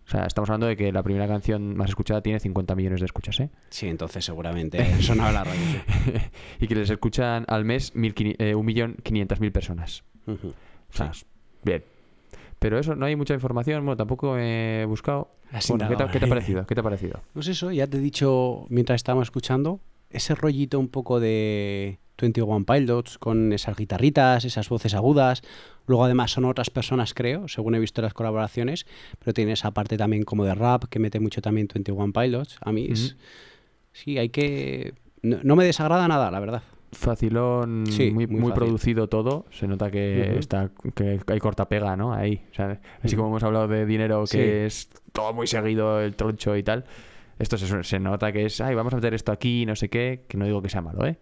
[0.05, 3.05] O sea, estamos hablando de que la primera canción más escuchada tiene 50 millones de
[3.05, 3.49] escuchas, ¿eh?
[3.69, 5.61] Sí, entonces seguramente sonaba la radio.
[5.61, 6.11] sí.
[6.59, 10.03] y que les escuchan al mes 1.500.000 eh, 1.500.000 personas.
[10.27, 10.49] Ujú.
[10.49, 11.11] O sea,
[11.63, 11.83] bien.
[12.59, 13.85] Pero eso, no hay mucha información.
[13.85, 15.29] Bueno, tampoco he buscado.
[15.51, 16.65] Bueno, ¿qué, te, indagado, qué te ha parecido?
[16.67, 17.19] ¿Qué te ha parecido?
[17.33, 19.79] No sé eso, ya te he dicho mientras estábamos escuchando,
[20.09, 25.41] ese rollito un poco de 21 Pilots con esas guitarritas, esas voces agudas.
[25.87, 28.85] Luego además son otras personas, creo, según he visto las colaboraciones,
[29.19, 32.57] pero tiene esa parte también como de rap que mete mucho también 21 Pilots.
[32.61, 33.11] A mí es...
[33.13, 33.19] Ujú.
[33.91, 34.93] Sí, hay que...
[35.21, 36.63] No, no me desagrada nada, la verdad.
[36.93, 38.63] Facilón, Sí, muy, muy muy fácil.
[38.65, 39.45] producido todo.
[39.51, 40.39] Se nota que Ujú.
[40.39, 42.13] está que hay corta pega, ¿no?
[42.13, 42.41] Ahí.
[42.53, 42.79] ¿sabes?
[43.03, 43.23] Así Ujú.
[43.23, 44.39] como hemos hablado de dinero, que Sí.
[44.39, 46.85] es todo muy seguido, el troncho y tal.
[47.39, 50.23] Esto se, se nota que es, ay, vamos a meter esto aquí, no sé qué,
[50.27, 51.17] que no digo que sea malo, ¿eh?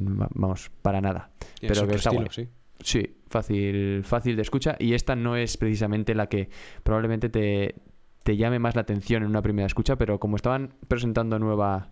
[0.00, 1.30] Va- Vamos, para nada.
[1.60, 2.28] Pero que está estilo, guay.
[2.30, 2.48] sí.
[2.82, 4.76] Sí, fácil, fácil de escucha.
[4.78, 6.48] Y esta no es precisamente la que
[6.82, 7.74] probablemente te,
[8.22, 11.90] te llame más la atención en una primera escucha, pero como estaban presentando nueva,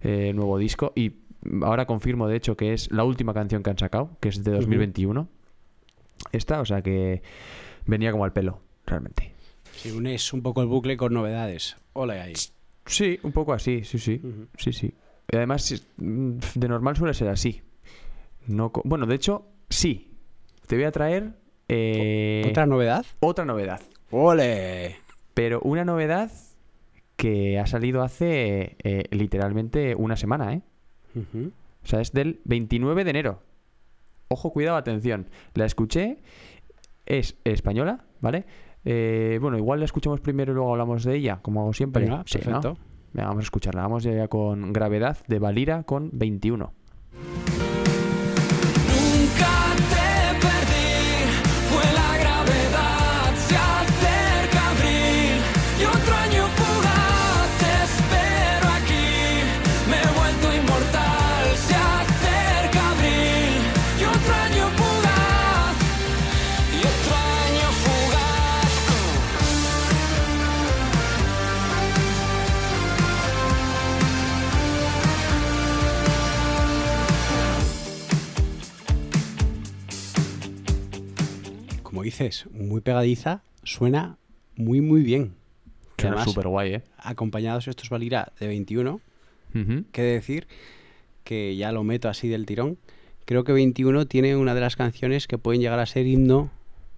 [0.00, 1.16] eh, nuevo disco, y
[1.62, 4.52] ahora confirmo de hecho que es la última canción que han sacado, que es de
[4.52, 5.28] 2021.
[6.32, 7.20] Esta, o sea que
[7.84, 9.32] venía como al pelo, realmente.
[9.72, 11.76] Si unes un poco el bucle con novedades.
[11.92, 12.32] Hola ahí.
[12.86, 14.20] Sí, un poco así, sí, sí.
[14.56, 14.94] Sí, sí.
[15.32, 17.62] Y además, mm, de normal suele ser así.
[18.46, 20.14] No bueno, de hecho, sí.
[20.66, 21.32] Te voy a traer
[21.68, 23.06] eh, ¿Otra novedad?
[23.20, 23.80] otra novedad.
[24.10, 24.96] ¡Ole!
[25.34, 26.30] Pero una novedad
[27.16, 30.62] que ha salido hace eh, literalmente una semana, ¿eh?
[31.14, 33.42] O sea, es del 29 de enero.
[34.28, 35.28] Ojo, cuidado, atención.
[35.54, 36.18] La escuché,
[37.06, 38.44] es española, ¿vale?
[38.84, 42.04] Eh, bueno, igual la escuchamos primero y luego hablamos de ella, como hago siempre.
[42.04, 42.76] Venga, Sí, ¿no?
[43.12, 43.82] Venga, vamos a escucharla.
[43.82, 46.72] Vamos ya con Gravedad de Valira con 21.
[82.12, 84.16] Dices, muy pegadiza, suena
[84.56, 85.34] muy muy bien.
[85.98, 86.82] Suena además, súper guay, ¿eh?
[86.98, 89.00] acompañados estos Valira de 21,
[89.54, 89.84] Ujú.
[89.92, 90.46] que decir
[91.24, 92.78] que ya lo meto así del tirón.
[93.24, 96.50] Creo que 21 tiene una de las canciones que pueden llegar a ser himno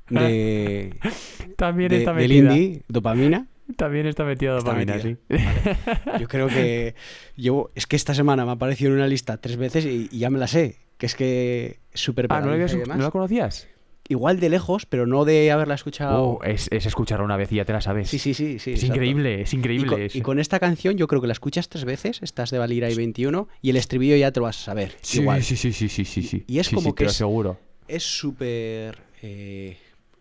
[0.08, 0.94] de,
[1.56, 3.46] También de- está del indie, dopamina.
[3.76, 5.16] También está metida Está dopamina, metida.
[5.30, 6.20] sí.
[6.20, 6.94] Yo creo que
[7.36, 10.18] llevo, es que esta semana me ha aparecido en una lista tres veces y, y
[10.18, 12.98] ya me la sé, que es que súper ah, ¿no la, pegadiza habías- y demás.
[12.98, 13.68] ¿no la conocías?
[14.08, 16.22] Igual de lejos, pero no de haberla escuchado.
[16.22, 18.10] Oh, es, es escucharla una vez y ya te la sabes.
[18.10, 18.72] Sí, sí, sí, sí.
[18.72, 18.96] Es exacto.
[18.96, 19.86] increíble, es Y increíble.
[19.88, 22.90] con, y con esta canción yo creo que la escuchas tres veces, estás de Valira
[22.90, 24.94] y 21, y el estribillo ya te lo vas a saber.
[25.00, 25.42] Sí, igual.
[25.42, 26.44] sí, sí, sí, sí, sí, sí.
[26.46, 27.58] Y es Sí, como sí, que te lo es- aseguro.
[27.88, 28.98] Es súper...
[29.22, 29.78] eh,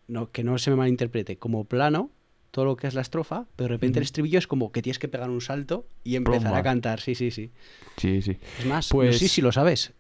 [0.08, 2.10] no, que no se me malinterprete, como plano,
[2.52, 5.00] todo lo que es la estrofa, pero de repente el estribillo es como que tienes
[5.00, 7.52] que pegar un salto y empezar a cantar, sí, sí, sí.
[7.98, 8.38] Sí, sí.
[8.60, 9.92] Es más, Pues- no sé si lo sabes,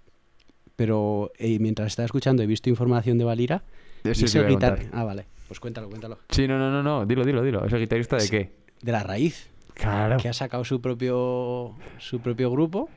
[0.75, 3.63] pero eh, mientras estaba escuchando he visto información de Valira.
[4.03, 4.85] y Eso es te el iba a guitar-.
[4.93, 6.19] Ah, vale, pues cuéntalo, cuéntalo.
[6.29, 7.05] Sí, no, no, no, no.
[7.05, 7.65] Dilo, dilo, dilo.
[7.65, 8.29] ¿Es el guitarrista de Sí.
[8.31, 8.51] qué?
[8.81, 10.17] De la raíz, Claro.
[10.17, 12.89] que ha sacado su propio, su propio grupo,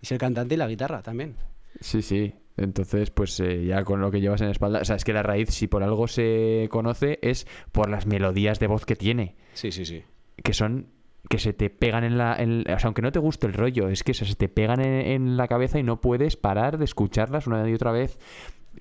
[0.00, 1.36] y es el cantante y la guitarra también.
[1.80, 2.34] Sí, sí.
[2.56, 4.78] Entonces, pues eh, ya con lo que llevas en la espalda.
[4.80, 8.60] O sea, es que la raíz, si por algo se conoce, es por las melodías
[8.60, 9.34] de voz que tiene.
[9.54, 10.04] Sí, sí, sí.
[10.42, 10.86] Que son.
[11.28, 12.36] Que se te pegan en la.
[12.36, 14.80] en- o sea, aunque no te guste el rollo, es que se se te pegan
[14.80, 18.18] en, en la cabeza y no puedes parar de escucharlas una y otra vez.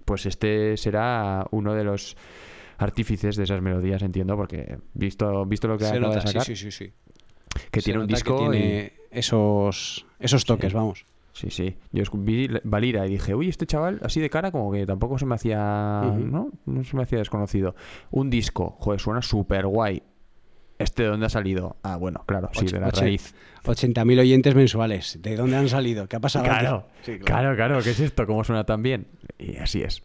[0.06, 2.18] Pues este será uno de los
[2.78, 6.44] artífices de esas melodías, entiendo, porque visto, visto lo que Se acaba nota, de sacar,
[6.44, 6.94] sí, sí, sí, sí.
[7.72, 11.06] que Se tiene un disco que y- tiene esos, esos toques, vamos.
[11.32, 11.76] Sí, sí.
[11.92, 15.26] Yo vi Valira y dije, uy, este chaval así de cara como que tampoco se
[15.26, 15.58] me hacía.
[16.16, 16.52] ¿no?
[16.66, 17.76] No se me hacía desconocido.
[18.12, 20.04] Un disco, joder, suena súper guay.
[20.80, 21.78] ¿Este de dónde ha salido?
[21.84, 23.36] Ah, bueno, claro, sí, de la raíz.
[23.64, 25.20] 80.000 oyentes mensuales.
[25.22, 26.08] ¿De dónde han salido?
[26.08, 26.46] ¿Qué ha pasado?
[26.46, 26.88] Claro?
[27.04, 28.26] Sí, claro, claro, ¿qué es esto?
[28.26, 29.08] ¿Cómo suena tan bien?
[29.38, 30.04] Y así es.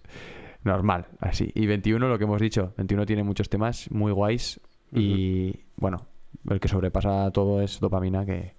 [0.64, 1.50] Normal, así.
[1.54, 4.60] Y 21, lo que hemos dicho, 21 tiene muchos temas muy guays
[4.92, 6.06] y, bueno,
[6.48, 8.54] el que sobrepasa todo es dopamina, que,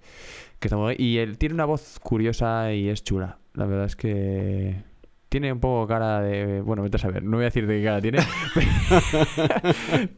[0.58, 0.96] que está muy.
[0.98, 3.38] Y él tiene una voz curiosa y es chula.
[3.54, 4.82] La verdad es que
[5.30, 6.60] tiene un poco cara de...
[6.60, 8.18] Bueno, vete a saber, no voy a decir de qué cara tiene,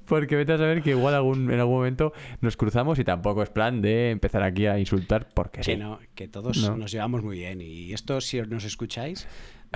[0.06, 3.50] porque vete a saber que igual algún, en algún momento nos cruzamos y tampoco es
[3.50, 5.72] plan de empezar aquí a insultar porque sí.
[5.72, 6.76] Que no, que todos No.
[6.76, 7.60] nos llevamos muy bien.
[7.60, 9.26] Y esto, si os- nos escucháis,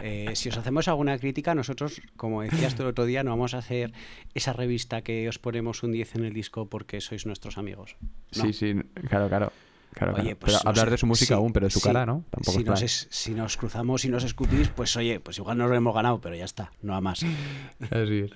[0.03, 3.55] eh, si os hacemos alguna crítica, nosotros, como decías tú el otro día, no vamos
[3.55, 3.93] a hacer
[4.35, 7.97] esa revista que os ponemos un 10 en el disco porque sois nuestros amigos.
[8.37, 8.43] No.
[8.45, 8.75] Sí, sí,
[9.09, 9.53] claro, claro.
[9.97, 10.39] Claro, Oye, claro.
[10.39, 12.07] pues Pero no hablar sé, de su música sí, aún, pero de su sí, cara,
[12.07, 12.25] ¿no?
[12.31, 15.59] Tampoco si, es nos es- si nos cruzamos y nos escupís, pues oye, pues igual
[15.59, 17.23] nos lo hemos ganado, pero ya está, no a más.
[17.91, 18.31] Así es.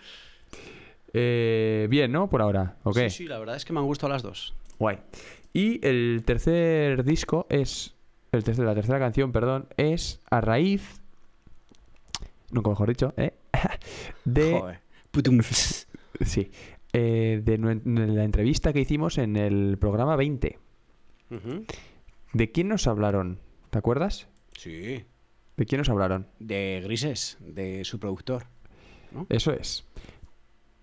[1.13, 2.29] Eh, bien, ¿no?
[2.29, 2.99] Por ahora, ¿ok?
[3.05, 4.55] Sí, sí, la verdad es que me han gustado las dos.
[4.79, 4.99] Guay.
[5.53, 7.95] Y el tercer disco es.
[8.33, 11.01] El tercer, la tercera canción, perdón, es a raíz.
[12.53, 13.35] Nunca mejor dicho, ¿eh?
[14.25, 14.59] De.
[14.61, 14.81] Joder.
[15.11, 15.41] Putum.
[16.23, 16.51] Sí.
[16.93, 20.59] eh, de la entrevista que hicimos en el programa 20.
[22.33, 23.39] ¿De quién nos hablaron?
[23.71, 24.29] ¿Te acuerdas?
[24.57, 25.05] Sí.
[25.57, 26.27] ¿De quién nos hablaron?
[26.39, 28.45] De Grises, de su productor.
[29.29, 29.85] Eso es.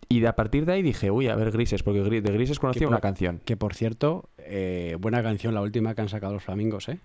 [0.10, 2.84] Y de a partir de ahí dije, uy, a ver Grises, porque de Grises conocía
[2.88, 3.42] por- una canción.
[3.44, 7.00] Que por cierto, eh, buena canción, la última que han sacado los flamingos, ¿eh?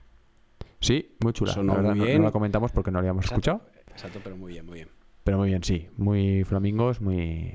[0.81, 1.53] Sí, muy chula.
[1.53, 3.51] Sonó la verdad, muy no- no, la comentamos porque no la habíamos Exacto.
[3.53, 3.71] escuchado.
[3.93, 4.89] Exacto, pero muy bien, muy bien.
[5.25, 5.89] Pero muy bien, sí.
[5.97, 7.55] Muy flamingos, muy.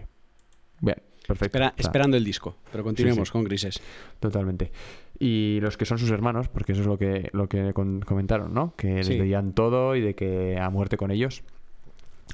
[1.27, 1.45] Perfecto.
[1.57, 3.31] Espera- O sea, esperando el disco, pero continuemos sí.
[3.33, 3.81] con Grises.
[4.19, 4.71] Totalmente.
[5.19, 8.73] Y los que son sus hermanos, porque eso es lo que, lo que comentaron, ¿no?
[8.77, 9.19] Que les Sí.
[9.19, 11.43] veían todo y de que a muerte con ellos.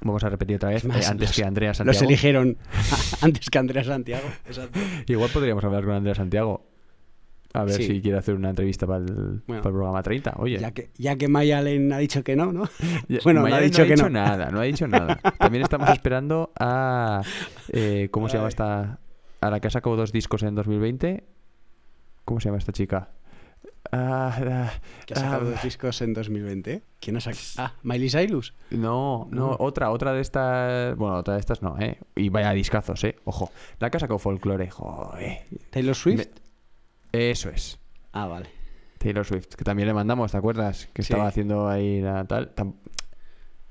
[0.02, 2.06] Vamos a repetir otra vez, más, eh, antes los- que Andrea Los Santiago.
[2.08, 2.58] eligieron
[3.22, 4.28] antes que Andrea Santiago.
[4.48, 4.80] Exacto.
[5.08, 6.66] Igual podríamos hablar con Andrea Santiago.
[7.56, 7.84] A ver Sí.
[7.84, 9.44] si quiere hacer una entrevista para el, Bueno.
[9.46, 10.34] para el programa 30.
[10.38, 12.64] Oye, Ya que, ya que Maya Allen ha dicho que no, ¿no?
[13.08, 14.10] Ya- Bueno, no ha dicho que no.
[14.10, 15.18] nada, no ha dicho nada.
[15.38, 17.22] También estamos esperando a.
[17.70, 19.00] eh, ¿Cómo se llama esta?
[19.42, 21.24] A la que ha sacado dos discos en 2020.
[22.26, 23.10] ¿Cómo se llama esta chica?
[23.92, 24.72] Ah, ah,
[25.06, 26.82] Que ha sacado ah, dos discos en 2020.
[27.00, 27.44] ¿Quién ha sacado?
[27.58, 28.54] Ah, Miley Cyrus.
[28.72, 30.96] No, no, otra, otra de estas.
[30.96, 32.00] Bueno, otra de estas no, ¿eh?
[32.16, 33.18] Y vaya discazos, ¿eh?
[33.26, 33.52] Ojo.
[33.80, 35.40] La que ha sacado folclore, joder.
[35.70, 36.18] Taylor Swift.
[36.18, 36.43] Me-
[37.14, 37.80] Eso es.
[38.12, 38.48] Ah, vale.
[38.98, 40.88] Taylor Swift, que también le mandamos, ¿te acuerdas?
[40.94, 41.14] Que Sí.
[41.14, 42.54] estaba haciendo ahí la tal.
[42.56, 42.76] Tam-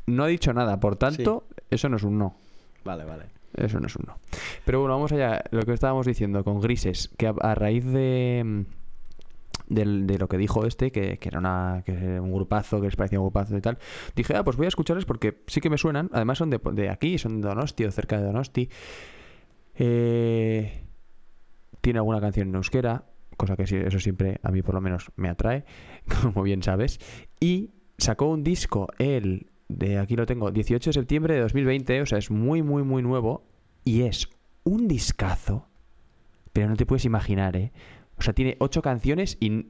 [0.07, 2.35] No ha dicho nada, por tanto, eso no es un no.
[2.85, 3.27] Vale, vale.
[3.55, 4.19] Eso no es un no.
[4.65, 5.43] Pero bueno, vamos allá.
[5.51, 8.61] Lo que estábamos diciendo con Grises, que a, a raíz de, mm,
[9.75, 12.97] del- de lo que dijo este, que, que era una, que un grupazo, que les
[12.97, 13.79] parecía un grupazo y tal,
[14.17, 16.11] dije, ah, pues voy a escucharles porque sí que me suenan.
[16.13, 18.69] Además son de, de aquí, son de Donosti o cerca de Donosti.
[19.77, 20.85] Eh,
[21.81, 23.05] tiene alguna canción en euskera,
[23.37, 25.65] cosa que eso siempre a mí por lo menos me atrae,
[26.23, 26.99] como bien sabes.
[27.41, 32.07] Y sacó un disco él, de aquí lo tengo, 18 de septiembre de 2020, o
[32.07, 33.45] sea, es muy, muy, muy nuevo.
[33.85, 34.29] Y es
[34.65, 35.69] un discazo,
[36.53, 37.73] pero no te puedes imaginar, ¿eh?
[38.19, 39.67] O sea, tiene ocho canciones y...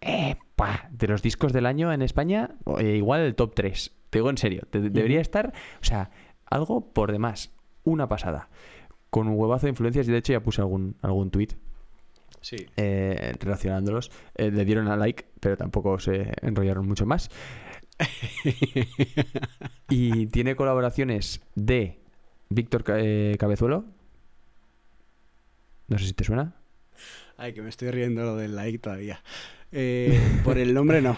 [0.00, 0.88] ¡Epa!
[0.90, 3.94] De los discos del año en España, eh, igual el top 3.
[4.10, 6.10] Te digo en serio, te- debería estar, o sea,
[6.46, 7.52] algo por demás.
[7.84, 8.48] Una pasada.
[9.10, 11.48] Con un huevazo de influencias y de hecho ya puse algún, algún tweet
[12.44, 12.66] Sí.
[12.76, 14.10] eh, relacionándolos.
[14.34, 17.30] Eh, le dieron a like, pero tampoco se enrollaron mucho más.
[19.88, 21.98] y tiene colaboraciones de
[22.50, 23.86] Víctor eh, Cabezuelo.
[25.88, 26.54] No sé si te suena.
[27.38, 29.22] Ay, que me estoy riendo lo del like todavía.
[29.72, 31.16] Eh, por el nombre no.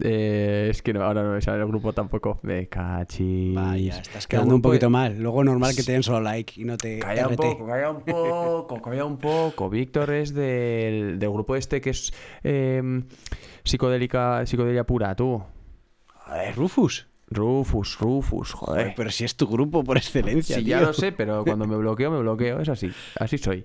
[0.00, 2.40] Eh, es que no, ahora no me sale el grupo tampoco.
[2.42, 3.54] De cachis.
[3.54, 5.18] Vaya, estás quedando un poquito mal.
[5.18, 8.00] Luego normal que te den solo like y no te Calla un poco, calla un
[8.04, 9.68] poco, calla un poco.
[9.68, 12.12] Víctor es del, del grupo este que es
[12.42, 13.02] eh,
[13.64, 15.42] psicodélica, psicodelia pura, tú.
[16.26, 17.08] Joder, Rufus.
[17.28, 18.92] Rufus, Rufus, joder.
[18.94, 20.78] Pero si es tu grupo por excelencia, Sí, tío.
[20.78, 22.60] ya lo sé, pero cuando me bloqueo, me bloqueo.
[22.60, 22.90] Es así.
[23.18, 23.64] Así soy.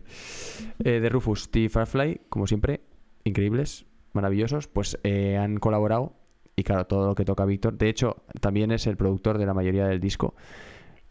[0.84, 1.68] Eh, de Rufus, T.
[1.68, 2.80] Farfly, como siempre,
[3.26, 6.14] increíbles, maravillosos, pues eh, han colaborado.
[6.60, 7.78] Y claro, todo lo que toca Víctor.
[7.78, 10.34] De hecho, también es el productor de la mayoría del disco.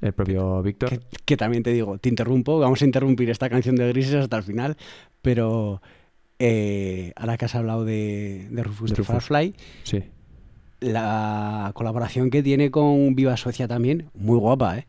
[0.01, 0.91] El propio Víctor.
[0.91, 4.37] Que, que también te digo, te interrumpo, vamos a interrumpir esta canción de Grises hasta
[4.39, 4.77] el final,
[5.23, 5.81] pero
[6.41, 9.07] eh, ahora que has hablado de, de Rufus De Rufus.
[9.25, 10.03] Firefly, Sí.
[10.81, 14.87] la colaboración que tiene con Viva Suecia también, muy guapa, ¿eh?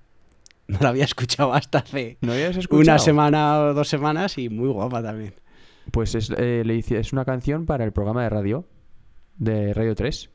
[0.68, 2.82] No la había escuchado hasta hace ¿No habías escuchado?
[2.82, 5.36] una semana o dos semanas y muy guapa también.
[5.92, 8.66] Pues es, eh, le hice- es una canción para el programa de radio
[9.38, 10.32] de Radio 3.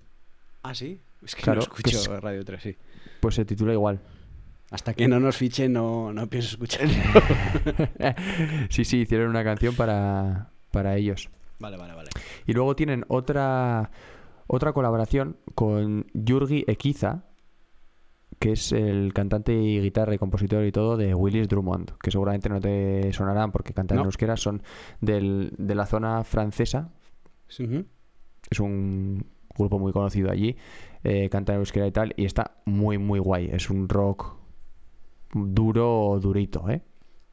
[0.63, 1.01] Ah, sí.
[1.23, 2.77] Es que Claro, no que escucho es- Radio 3, sí.
[3.21, 4.01] Pues se titula igual.
[4.71, 6.89] Hasta que no nos fichen, no, no pienso escuchar.
[8.71, 11.29] sí, sí, hicieron una canción para, para ellos.
[11.59, 12.11] vale, vale, vale.
[12.47, 13.91] Y luego tienen otra,
[14.47, 17.25] otra colaboración con Yurgi Ekiza,
[18.39, 22.49] que es el cantante y guitarra y compositor y todo de Willis Drummond, que seguramente
[22.49, 24.09] no te sonarán porque cantan en No.
[24.09, 24.63] euskera, son
[25.01, 26.93] del- de la zona francesa,
[27.61, 27.85] Ujú.
[28.51, 29.27] es un
[29.57, 30.57] grupo muy conocido allí,
[31.05, 34.37] eh, canta en euskera y tal, y está muy, muy guay, es un rock
[35.33, 36.83] duro, durito, ¿eh?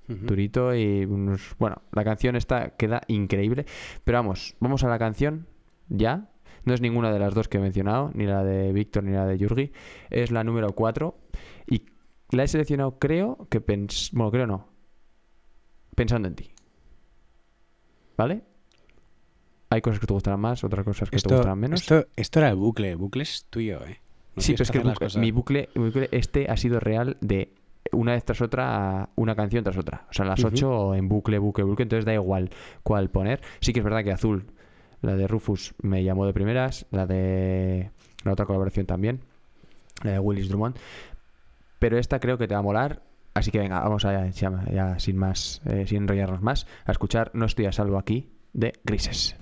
[0.08, 1.56] Durito y unos...
[1.60, 3.66] Bueno, la canción esta queda increíble.
[4.04, 5.46] Pero vamos, vamos a la canción
[5.88, 6.32] ya.
[6.66, 9.26] No es ninguna de las dos que he mencionado, ni la de Víctor ni la
[9.26, 9.72] de Yurgi.
[10.10, 11.16] Es la número 4.
[11.68, 11.86] Y
[12.32, 14.10] la he seleccionado, creo que pens...
[14.14, 14.68] Bueno, creo no.
[15.96, 16.50] Pensando en ti.
[18.18, 18.42] ¿Vale?
[19.72, 21.82] Hay cosas que te gustarán más, otras cosas que te gustarán menos.
[21.82, 22.92] esto, esto era el bucle.
[22.92, 24.00] El bucle es tuyo, ¿eh?
[24.36, 27.54] No sí, pero es que bucle- mi, bucle, mi bucle este ha sido real de
[27.92, 30.06] una vez tras otra, una canción tras otra.
[30.10, 31.84] O sea, las ocho en bucle, bucle, bucle.
[31.84, 32.50] Entonces da igual
[32.84, 33.42] cuál poner.
[33.60, 34.46] Sí que es verdad que Azul,
[35.02, 36.86] la de Rufus, me llamó de primeras.
[36.92, 37.92] La de
[38.24, 39.22] la otra colaboración también.
[40.04, 40.78] La de Willis Drummond.
[41.80, 43.02] Pero esta creo que te va a molar.
[43.34, 47.32] Así que venga, vamos a ya, ya sin más, eh, sin enrollarnos más, a escuchar
[47.34, 49.36] No estoy a salvo aquí de Grises.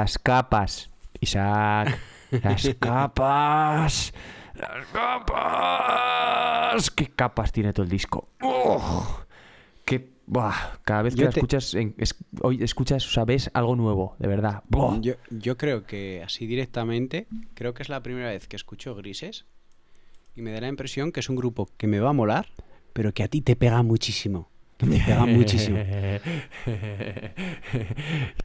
[0.00, 0.88] Las capas,
[1.20, 1.98] Isaac.
[2.42, 4.14] Las capas.
[4.54, 6.90] Las capas.
[6.90, 8.28] ¿Qué capas tiene todo el disco?
[8.40, 9.04] ¡Ugh!
[9.84, 13.76] Qué, buah, cada vez que Yo la te- escuchas, es- hoy escuchas, o ves algo
[13.76, 14.62] nuevo, de verdad.
[14.70, 15.00] ¡Buah!
[15.02, 19.44] Yo, yo creo que así directamente, creo que es la primera vez que escucho Grises
[20.34, 22.46] y me da la impresión que es un grupo que me va a molar,
[22.94, 24.48] pero que a ti te pega muchísimo.
[24.78, 25.76] Que te pega muchísimo.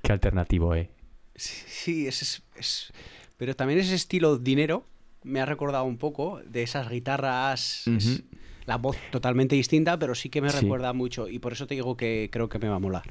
[0.02, 0.90] Qué alternativo, eh.
[1.36, 2.94] Sí, sí, es, es- es-
[3.38, 4.86] Pero también ese estilo dinero
[5.24, 7.88] me ha recordado un poco de esas guitarras.
[7.88, 8.24] es
[8.66, 10.62] la voz totalmente distinta, pero sí que me Sí.
[10.62, 11.28] recuerda mucho.
[11.28, 13.04] Y por eso te digo que creo que me va a molar.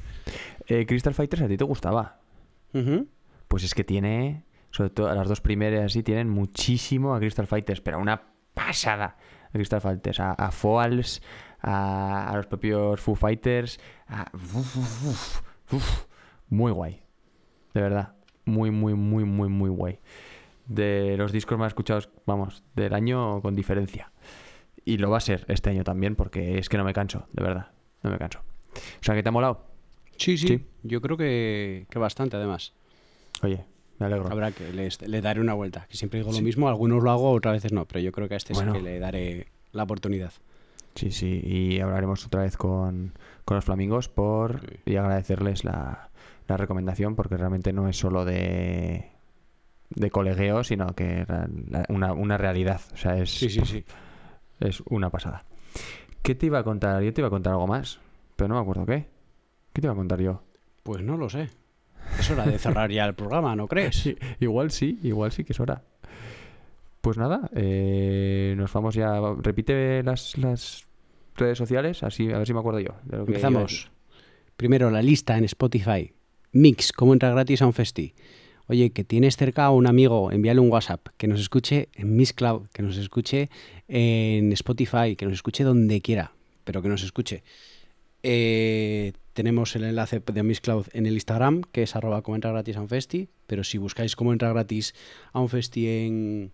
[0.67, 2.21] Eh, Crystal Fighters a ti te gustaba.
[3.47, 7.81] Pues es que tiene, sobre todo las dos primeras así, tienen muchísimo a Crystal Fighters,
[7.81, 8.23] pero una
[8.55, 9.17] pasada
[9.49, 11.23] a Crystal Fighters, a, a Foals,
[11.61, 16.05] a, a los propios Foo Fighters, a- uf, uf, uf.
[16.49, 17.01] muy guay,
[17.75, 18.15] de verdad,
[18.45, 19.99] muy, muy, muy, muy, muy guay.
[20.67, 24.11] De los discos más escuchados, vamos, del año con diferencia.
[24.85, 27.43] Y lo va a ser este año también, porque es que no me canso, de
[27.43, 27.69] verdad,
[28.03, 28.41] no me canso.
[28.41, 29.67] O sea, que te ha molado.
[30.17, 30.67] Sí, sí, Sí.
[30.83, 32.73] Yo creo que, que bastante, además.
[33.43, 33.65] Oye,
[33.99, 34.31] me alegro.
[34.31, 35.87] Habrá que les- le daré una vuelta.
[35.89, 36.39] Que siempre digo Sí.
[36.41, 37.87] lo mismo, algunos lo hago, otras veces no.
[37.87, 38.73] Pero yo creo que a este Bueno.
[38.73, 40.33] sí que le daré la oportunidad.
[40.95, 43.13] Sí, sí, y hablaremos otra vez con,
[43.45, 44.77] con los flamingos por Sí.
[44.93, 46.11] y agradecerles la,
[46.47, 49.11] la recomendación porque realmente no es solo de,
[49.91, 51.27] de colegueo, sino que
[51.89, 52.81] una, una realidad.
[52.93, 53.85] O sea, es, Sí, sí, sí.
[54.61, 55.45] es una pasada.
[56.23, 57.03] ¿Qué te iba a contar?
[57.03, 58.01] Yo te iba a contar algo más,
[58.37, 59.07] pero no me acuerdo qué.
[59.73, 60.43] ¿Qué te iba a contar yo?
[60.83, 61.51] Pues no lo sé.
[62.19, 63.97] Es hora de cerrar ya el programa, ¿no crees?
[63.97, 65.83] Sí, igual sí, igual sí que es hora.
[67.01, 69.21] Pues nada, eh, nos vamos ya.
[69.39, 70.87] Repite las, las
[71.37, 72.95] redes sociales, así a ver si me acuerdo yo.
[73.05, 73.91] de lo que Empezamos.
[74.57, 76.13] Primero la lista en Spotify.
[76.55, 78.15] Mix, cómo entra gratis a un festi.
[78.69, 82.33] Oye, que tienes cerca a un amigo, envíale un WhatsApp, que nos escuche en Miss
[82.33, 83.51] Cloud, que nos escuche
[83.89, 86.33] en Spotify, que nos escuche donde quiera,
[86.63, 87.43] pero que nos escuche.
[88.23, 92.53] Eh, tenemos el enlace de Miss Cloud en el Instagram, que es arroba cómo entra
[92.53, 94.95] gratis a un festi, pero si buscáis cómo entra gratis
[95.33, 96.53] a un festi en,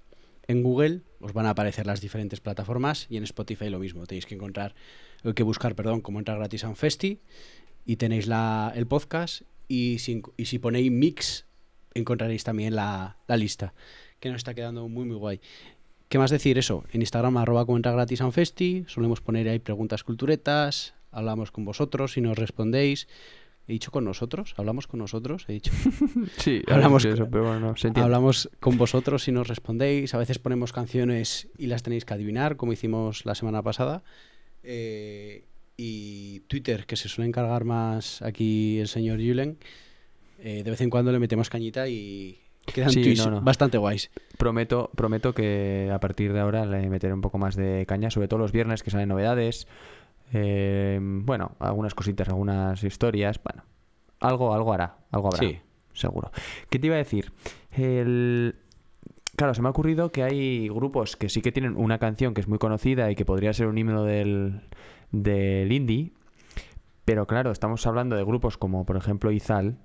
[0.48, 4.06] Google, os van a aparecer las diferentes plataformas y en Spotify lo mismo.
[4.06, 4.74] Tenéis que encontrar,
[5.24, 7.20] eh, que buscar, perdón, cómo entra gratis a un festi
[7.84, 8.28] y tenéis
[8.74, 11.46] el podcast y si, y si ponéis mix
[11.94, 13.72] encontraréis también la, la lista
[14.18, 15.40] que nos está quedando muy muy guay
[16.08, 16.84] ¿qué más decir eso?
[16.92, 21.52] en Instagram arroba como entra gratis a un festi solemos poner ahí preguntas culturetas hablamos
[21.52, 23.06] con vosotros y nos respondéis
[23.68, 25.70] he dicho con nosotros hablamos con nosotros he dicho
[26.36, 27.92] Sí, Hablamos eso, pero bueno, se.
[27.94, 30.14] Hablamos con vosotros y nos respondéis.
[30.14, 34.02] A veces ponemos canciones y las tenéis que adivinar, como hicimos la semana pasada.
[34.62, 35.44] Eh,
[35.82, 39.56] y Twitter, que se suele encargar más aquí el señor Julen,
[40.38, 43.40] eh, de vez en cuando le metemos cañita y quedan Sí, tweets no, no.
[43.40, 44.10] bastante guays.
[44.36, 48.28] Prometo, prometo que a partir de ahora le meteré un poco más de caña, sobre
[48.28, 49.66] todo los viernes que salen novedades.
[50.32, 53.40] eh, bueno, algunas cositas, algunas historias.
[53.42, 53.64] Bueno,
[54.20, 55.48] algo, algo hará, algo habrá.
[55.48, 55.58] Sí.
[55.92, 56.30] Seguro.
[56.68, 57.32] ¿Qué te iba a decir?
[57.72, 58.54] El...
[59.36, 62.40] Claro, se me ha ocurrido que hay grupos que sí que tienen una canción que
[62.42, 64.60] es muy conocida y que podría ser un himno del,
[65.12, 66.12] del indie.
[67.04, 69.76] Pero claro, estamos hablando de grupos como, por ejemplo, Izal,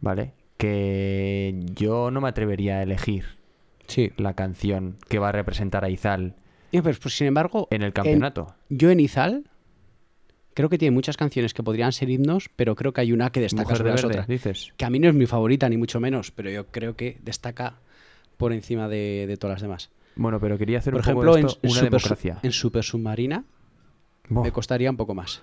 [0.00, 0.32] ¿vale?
[0.58, 3.24] Que yo no me atrevería a elegir
[3.88, 4.12] Sí.
[4.16, 6.36] la canción que va a representar a Izal
[6.70, 8.54] Y, pues, pues, sin embargo, en el campeonato.
[8.68, 9.44] yo en Izal
[10.54, 13.40] creo que tiene muchas canciones que podrían ser himnos, pero creo que hay una que
[13.40, 14.28] destaca Mujer sobre de las verde, otras.
[14.28, 14.72] dices.
[14.76, 17.80] Que a mí no es mi favorita, ni mucho menos, pero yo creo que destaca
[18.36, 19.90] por encima de, de todas las demás.
[20.14, 22.38] Bueno, pero quería hacer Por un ejemplo, poco en, una Super, democracia.
[22.42, 23.44] en Super Submarina
[24.28, 25.42] Me costaría un poco más.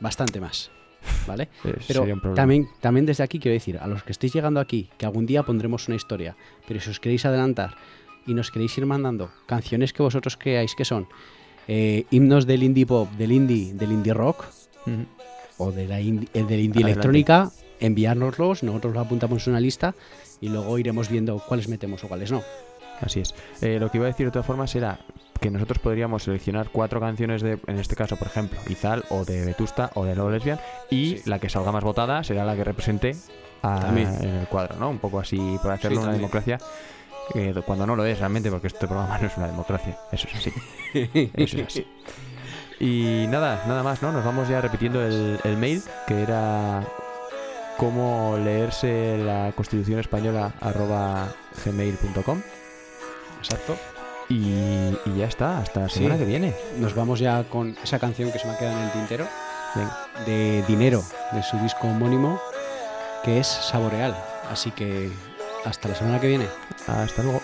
[0.00, 0.70] Bastante más.
[1.26, 1.48] ¿Vale?
[1.88, 2.04] Pero
[2.34, 5.42] también, también desde aquí quiero decir, a los que estéis llegando aquí, que algún día
[5.42, 7.74] pondremos una historia, pero si os queréis adelantar
[8.26, 11.06] y nos queréis ir mandando canciones que vosotros creáis que son
[11.68, 14.44] eh, himnos del indie pop, del indie, del indie rock
[15.58, 16.90] o de la indie- eh, del indie Adelante.
[16.92, 17.50] electrónica,
[17.80, 19.94] enviárnoslos, nosotros los apuntamos en una lista
[20.40, 22.42] y luego iremos viendo cuáles metemos o cuáles no.
[23.00, 23.34] Así es.
[23.60, 24.98] Eh, lo que iba a decir de todas formas era
[25.40, 29.44] que nosotros podríamos seleccionar cuatro canciones de, en este caso, por ejemplo, Izal o de
[29.44, 30.58] Vetusta o de Low Lesbian
[30.90, 33.14] y la que salga más votada será la que represente
[33.62, 34.88] a- en el cuadro, ¿no?
[34.90, 36.58] Un poco así, por hacerlo Sí, una democracia.
[37.34, 39.98] eh, cuando no lo es realmente, porque este programa no es una democracia.
[40.12, 40.52] Eso es así.
[41.34, 41.86] Eso es así.
[42.80, 44.12] Y nada, nada más, ¿no?
[44.12, 46.82] Nos vamos ya repitiendo el, el mail, que era
[47.78, 51.28] cómo leerse la Constitución Española arroba
[51.64, 52.40] gmail.com.
[53.48, 53.76] Exacto.
[54.28, 54.50] Y,
[55.06, 55.98] y ya está, hasta la Sí.
[56.00, 56.54] semana que viene.
[56.78, 59.26] Nos vamos ya con esa canción que se me ha quedado en el tintero
[60.26, 62.40] de Dinero, de su disco homónimo,
[63.22, 64.16] que es Saboreal.
[64.50, 65.10] Así que
[65.64, 66.46] hasta la semana que viene.
[66.88, 67.40] Hasta luego.